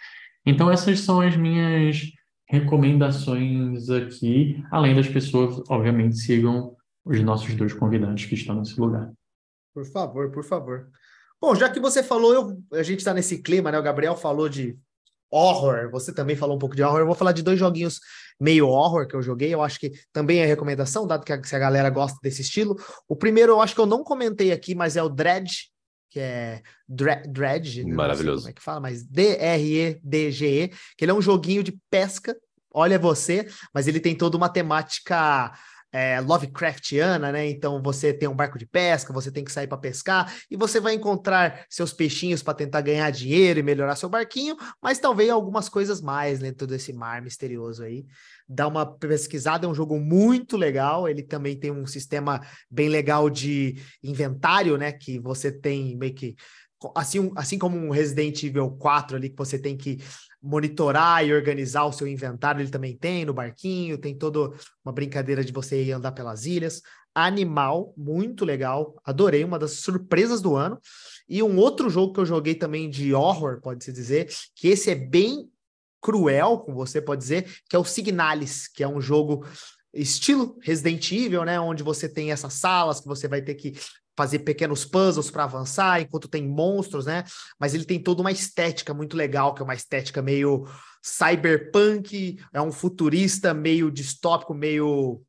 [0.47, 2.03] Então, essas são as minhas
[2.47, 9.11] recomendações aqui, além das pessoas, obviamente, sigam os nossos dois convidados que estão nesse lugar.
[9.73, 10.87] Por favor, por favor.
[11.41, 13.77] Bom, já que você falou, eu, a gente está nesse clima, né?
[13.77, 14.79] O Gabriel falou de
[15.29, 17.01] horror, você também falou um pouco de horror.
[17.01, 17.99] Eu vou falar de dois joguinhos
[18.39, 19.53] meio horror que eu joguei.
[19.53, 22.77] Eu acho que também é recomendação, dado que a, se a galera gosta desse estilo.
[23.05, 25.69] O primeiro eu acho que eu não comentei aqui, mas é o Dredge,
[26.17, 27.81] que é Dre- Dredge?
[27.83, 28.41] Não sei Maravilhoso.
[28.41, 32.35] como é que fala, mas D-R-E-D-G-E, que ele é um joguinho de pesca.
[32.73, 35.51] Olha você, mas ele tem toda uma temática
[35.97, 37.49] é, Lovecraftiana, né?
[37.49, 40.79] Então você tem um barco de pesca, você tem que sair para pescar e você
[40.79, 45.67] vai encontrar seus peixinhos para tentar ganhar dinheiro e melhorar seu barquinho, mas talvez algumas
[45.67, 48.05] coisas mais dentro desse mar misterioso aí.
[48.47, 51.09] Dá uma pesquisada, é um jogo muito legal.
[51.09, 54.91] Ele também tem um sistema bem legal de inventário, né?
[54.91, 56.35] Que você tem meio que
[56.95, 59.97] assim, assim como um Resident Evil 4 ali que você tem que
[60.41, 64.51] monitorar e organizar o seu inventário, ele também tem no barquinho, tem toda
[64.83, 66.81] uma brincadeira de você ir andar pelas ilhas.
[67.13, 70.79] Animal, muito legal, adorei, uma das surpresas do ano.
[71.27, 74.95] E um outro jogo que eu joguei também de horror, pode-se dizer, que esse é
[74.95, 75.49] bem
[75.99, 79.45] cruel, como você pode dizer, que é o Signalis, que é um jogo
[79.93, 83.73] estilo Resident Evil, né, onde você tem essas salas que você vai ter que
[84.17, 87.23] fazer pequenos puzzles para avançar, enquanto tem monstros, né?
[87.59, 90.67] Mas ele tem toda uma estética muito legal, que é uma estética meio
[91.03, 95.21] cyberpunk, é um futurista meio distópico, meio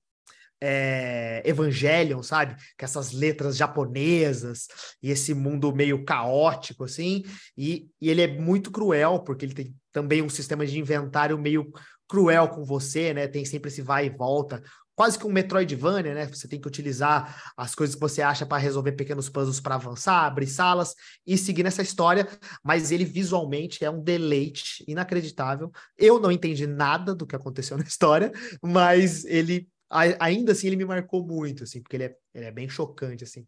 [0.60, 2.54] é, Evangelion, sabe?
[2.54, 4.66] Com essas letras japonesas
[5.02, 7.24] e esse mundo meio caótico, assim.
[7.56, 11.70] E, e ele é muito cruel, porque ele tem também um sistema de inventário meio
[12.08, 13.28] cruel com você, né?
[13.28, 14.62] Tem sempre esse vai e volta.
[14.98, 16.26] Quase que um Metroidvania, né?
[16.26, 20.24] Você tem que utilizar as coisas que você acha para resolver pequenos puzzles para avançar,
[20.24, 20.92] abrir salas
[21.24, 22.26] e seguir nessa história.
[22.64, 25.70] Mas ele visualmente é um deleite inacreditável.
[25.96, 29.68] Eu não entendi nada do que aconteceu na história, mas ele
[30.18, 33.46] ainda assim ele me marcou muito, assim, porque ele é, ele é bem chocante, assim.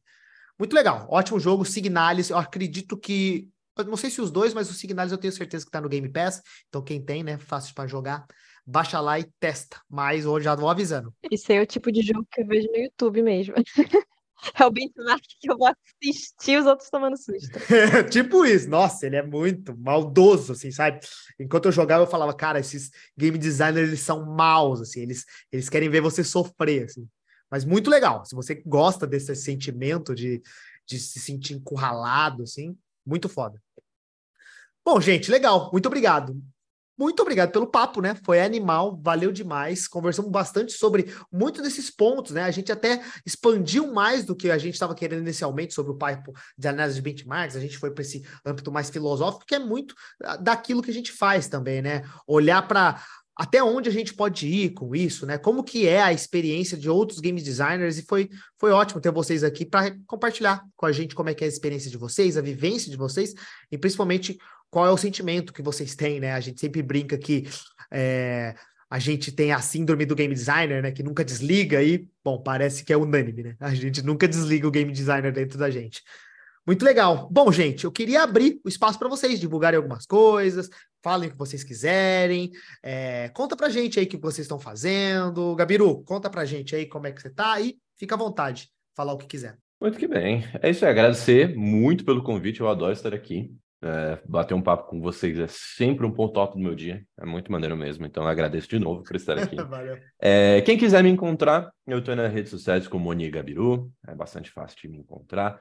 [0.57, 4.75] Muito legal, ótimo jogo, Signalis, eu acredito que, não sei se os dois, mas o
[4.75, 7.89] Signalis eu tenho certeza que tá no Game Pass, então quem tem, né, fácil para
[7.89, 8.25] jogar,
[8.71, 11.13] baixa lá e testa, mas hoje já vou avisando.
[11.31, 13.55] Esse aí é o tipo de jogo que eu vejo no YouTube mesmo.
[14.59, 17.59] É o benchmark que eu vou assistir os outros tomando susto.
[18.11, 20.99] tipo isso, nossa, ele é muito maldoso, assim, sabe?
[21.39, 25.69] Enquanto eu jogava, eu falava, cara, esses game designers, eles são maus, assim, eles, eles
[25.69, 27.07] querem ver você sofrer, assim.
[27.51, 30.41] Mas muito legal, se você gosta desse sentimento de,
[30.87, 32.75] de se sentir encurralado, assim,
[33.05, 33.61] muito foda.
[34.83, 36.35] Bom, gente, legal, muito obrigado.
[37.01, 38.15] Muito obrigado pelo papo, né?
[38.27, 39.89] Foi animal, valeu demais.
[39.89, 42.43] Conversamos bastante sobre muitos desses pontos, né?
[42.43, 46.35] A gente até expandiu mais do que a gente estava querendo inicialmente sobre o papo
[46.59, 47.57] de análise de benchmarks.
[47.57, 50.95] A gente foi para esse âmbito mais filosófico, que é muito ah, daquilo que a
[50.95, 52.03] gente faz também, né?
[52.27, 53.03] Olhar para
[53.35, 55.39] até onde a gente pode ir com isso, né?
[55.39, 58.29] Como que é a experiência de outros game designers e foi,
[58.59, 61.49] foi ótimo ter vocês aqui para compartilhar com a gente como é que é a
[61.49, 63.33] experiência de vocês, a vivência de vocês
[63.73, 64.37] e principalmente
[64.71, 66.33] qual é o sentimento que vocês têm, né?
[66.33, 67.49] A gente sempre brinca que
[67.91, 68.55] é,
[68.89, 70.93] a gente tem a síndrome do game designer, né?
[70.93, 73.57] Que nunca desliga e, bom, parece que é unânime, né?
[73.61, 76.03] A gente nunca desliga o game designer dentro da gente.
[76.67, 77.29] Muito legal.
[77.31, 80.69] Bom, gente, eu queria abrir o espaço para vocês divulgarem algumas coisas,
[81.03, 82.51] falem o que vocês quiserem.
[82.83, 85.55] É, conta pra gente aí o que vocês estão fazendo.
[85.57, 89.13] Gabiru, conta pra gente aí como é que você tá e fica à vontade, falar
[89.13, 89.57] o que quiser.
[89.81, 90.45] Muito que bem.
[90.61, 93.51] É isso aí, agradecer muito pelo convite, eu adoro estar aqui.
[93.83, 97.25] É, bater um papo com vocês é sempre um ponto alto do meu dia, é
[97.25, 99.57] muito maneiro mesmo, então agradeço de novo por estar aqui.
[100.21, 104.51] É, quem quiser me encontrar, eu estou nas redes sociais como Moni Gabiru, é bastante
[104.51, 105.59] fácil de me encontrar.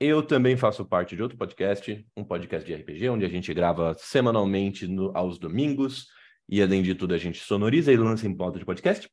[0.00, 3.94] Eu também faço parte de outro podcast, um podcast de RPG, onde a gente grava
[3.98, 6.06] semanalmente no- aos domingos,
[6.48, 9.06] e além de tudo a gente sonoriza e lança em pauta de podcast.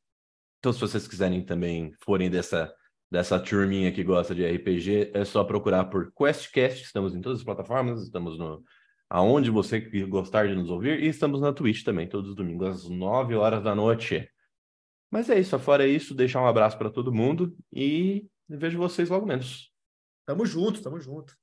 [0.59, 2.73] Então, se vocês quiserem também forem dessa,
[3.15, 7.45] dessa turminha que gosta de RPG, é só procurar por QuestCast, estamos em todas as
[7.45, 8.61] plataformas, estamos no
[9.09, 12.89] aonde você gostar de nos ouvir, e estamos na Twitch também, todos os domingos, às
[12.89, 14.29] 9 horas da noite.
[15.09, 19.25] Mas é isso, fora isso, deixar um abraço para todo mundo e vejo vocês logo
[19.25, 19.71] menos.
[20.25, 21.33] Tamo junto, tamo junto.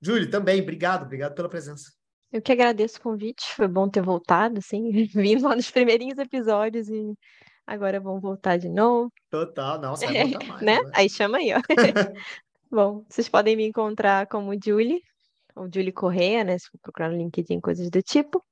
[0.00, 1.90] Júlio, também, obrigado, obrigado pela presença.
[2.30, 6.88] Eu que agradeço o convite, foi bom ter voltado, assim, vindo lá nos primeirinhos episódios
[6.88, 7.12] e
[7.68, 10.06] agora vão voltar de novo, Total, não, você
[10.46, 10.62] mais.
[10.62, 10.80] né?
[10.82, 10.90] né?
[10.94, 11.60] Aí chama aí, ó.
[12.70, 15.02] Bom, vocês podem me encontrar como Julie,
[15.54, 16.58] ou Julie Correia, né?
[16.58, 18.42] Se for procurar no LinkedIn, coisas do tipo.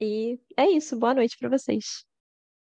[0.00, 2.04] E é isso, boa noite para vocês.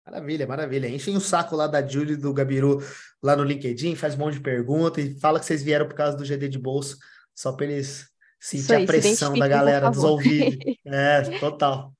[0.05, 0.89] Maravilha, maravilha.
[0.89, 2.79] Enchem o saco lá da Julie e do Gabiru
[3.23, 6.17] lá no LinkedIn, faz um monte de pergunta e fala que vocês vieram por causa
[6.17, 6.99] do GD de bolso,
[7.33, 8.09] só para eles
[8.41, 10.59] sentir aí, a pressão da galera dos ouvidos.
[10.85, 11.93] É, total.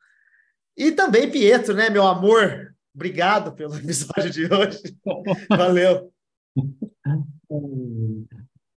[0.77, 2.72] E também, Pietro, né, meu amor?
[2.95, 4.97] Obrigado pelo episódio de hoje.
[5.49, 6.13] Valeu.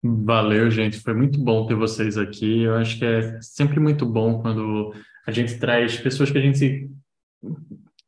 [0.03, 1.01] Valeu, gente.
[1.01, 2.63] Foi muito bom ter vocês aqui.
[2.63, 4.95] Eu acho que é sempre muito bom quando
[5.27, 6.91] a gente traz pessoas que a gente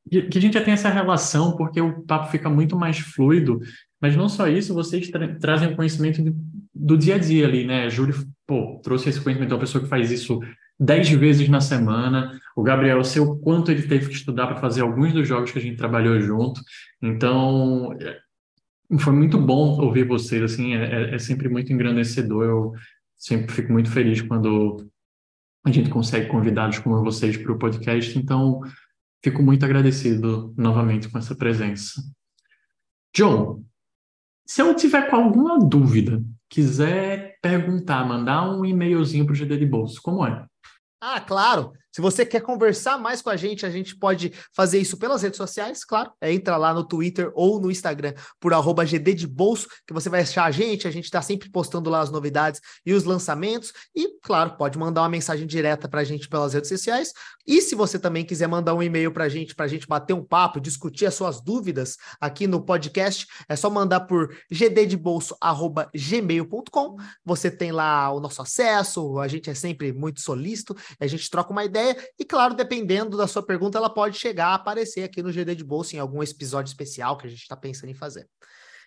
[0.09, 3.61] que a gente já tem essa relação, porque o papo fica muito mais fluido.
[4.01, 6.33] Mas não só isso, vocês tra trazem o conhecimento de,
[6.73, 7.91] do dia a dia ali, né?
[7.91, 8.15] Júlio,
[8.47, 10.39] pô, trouxe esse conhecimento de uma pessoa que faz isso
[10.79, 12.39] dez vezes na semana.
[12.55, 15.51] O Gabriel, eu sei o quanto ele teve que estudar para fazer alguns dos jogos
[15.51, 16.61] que a gente trabalhou junto.
[17.03, 18.19] Então, é,
[18.99, 22.45] foi muito bom ouvir vocês, assim, é, é, é sempre muito engrandecedor.
[22.45, 22.73] Eu
[23.17, 24.87] sempre fico muito feliz quando
[25.65, 28.17] a gente consegue convidados como vocês para o podcast.
[28.19, 28.61] Então,
[29.23, 32.01] fico muito agradecido novamente com essa presença.
[33.15, 33.65] John,
[34.47, 39.67] se eu tiver com alguma dúvida, quiser perguntar, mandar um e-mailzinho para o GD de
[39.67, 40.45] Bolso, como é?
[41.09, 41.73] Ah, claro.
[41.97, 45.39] Se você quer conversar mais com a gente, a gente pode fazer isso pelas redes
[45.39, 46.13] sociais, claro.
[46.21, 50.11] É, entra lá no Twitter ou no Instagram por arroba GD de Bolso, que você
[50.11, 50.87] vai achar a gente.
[50.87, 53.73] A gente está sempre postando lá as novidades e os lançamentos.
[53.95, 57.15] E, claro, pode mandar uma mensagem direta para a gente pelas redes sociais.
[57.47, 60.13] E se você também quiser mandar um e-mail para a gente, para a gente bater
[60.13, 66.97] um papo, discutir as suas dúvidas aqui no podcast, é só mandar por gddebolso.gmail.com.
[67.25, 71.53] Você tem lá o nosso acesso, a gente é sempre muito solícito, a gente troca
[71.53, 72.09] uma ideia ideia.
[72.19, 75.65] E claro, dependendo da sua pergunta, ela pode chegar a aparecer aqui no GD de
[75.65, 78.29] Bolsa em algum episódio especial que a gente está pensando em fazer.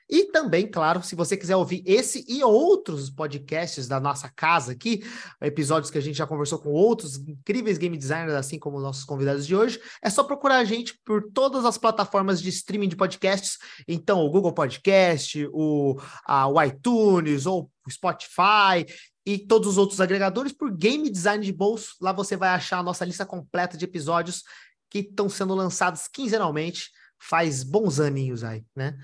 [0.10, 5.04] E também, claro, se você quiser ouvir esse e outros podcasts da nossa casa aqui,
[5.40, 9.46] episódios que a gente já conversou com outros incríveis game designers, assim como nossos convidados
[9.46, 13.60] de hoje, é só procurar a gente por todas as plataformas de streaming de podcasts.
[13.88, 18.86] Então, o Google Podcast, o, a, o iTunes ou o Spotify
[19.26, 21.96] e todos os outros agregadores por Game Design de Bolso.
[22.02, 24.44] Lá você vai achar a nossa lista completa de episódios
[24.90, 26.90] que estão sendo lançados quinzenalmente.
[27.20, 28.98] Faz bons aninhos aí, né?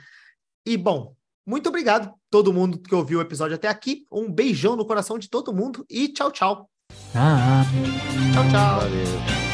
[0.65, 1.15] E bom,
[1.45, 4.05] muito obrigado todo mundo que ouviu o episódio até aqui.
[4.11, 6.69] Um beijão no coração de todo mundo e tchau, tchau.
[7.13, 7.63] Ah.
[8.33, 8.79] Tchau, tchau.
[8.79, 9.44] Valeu.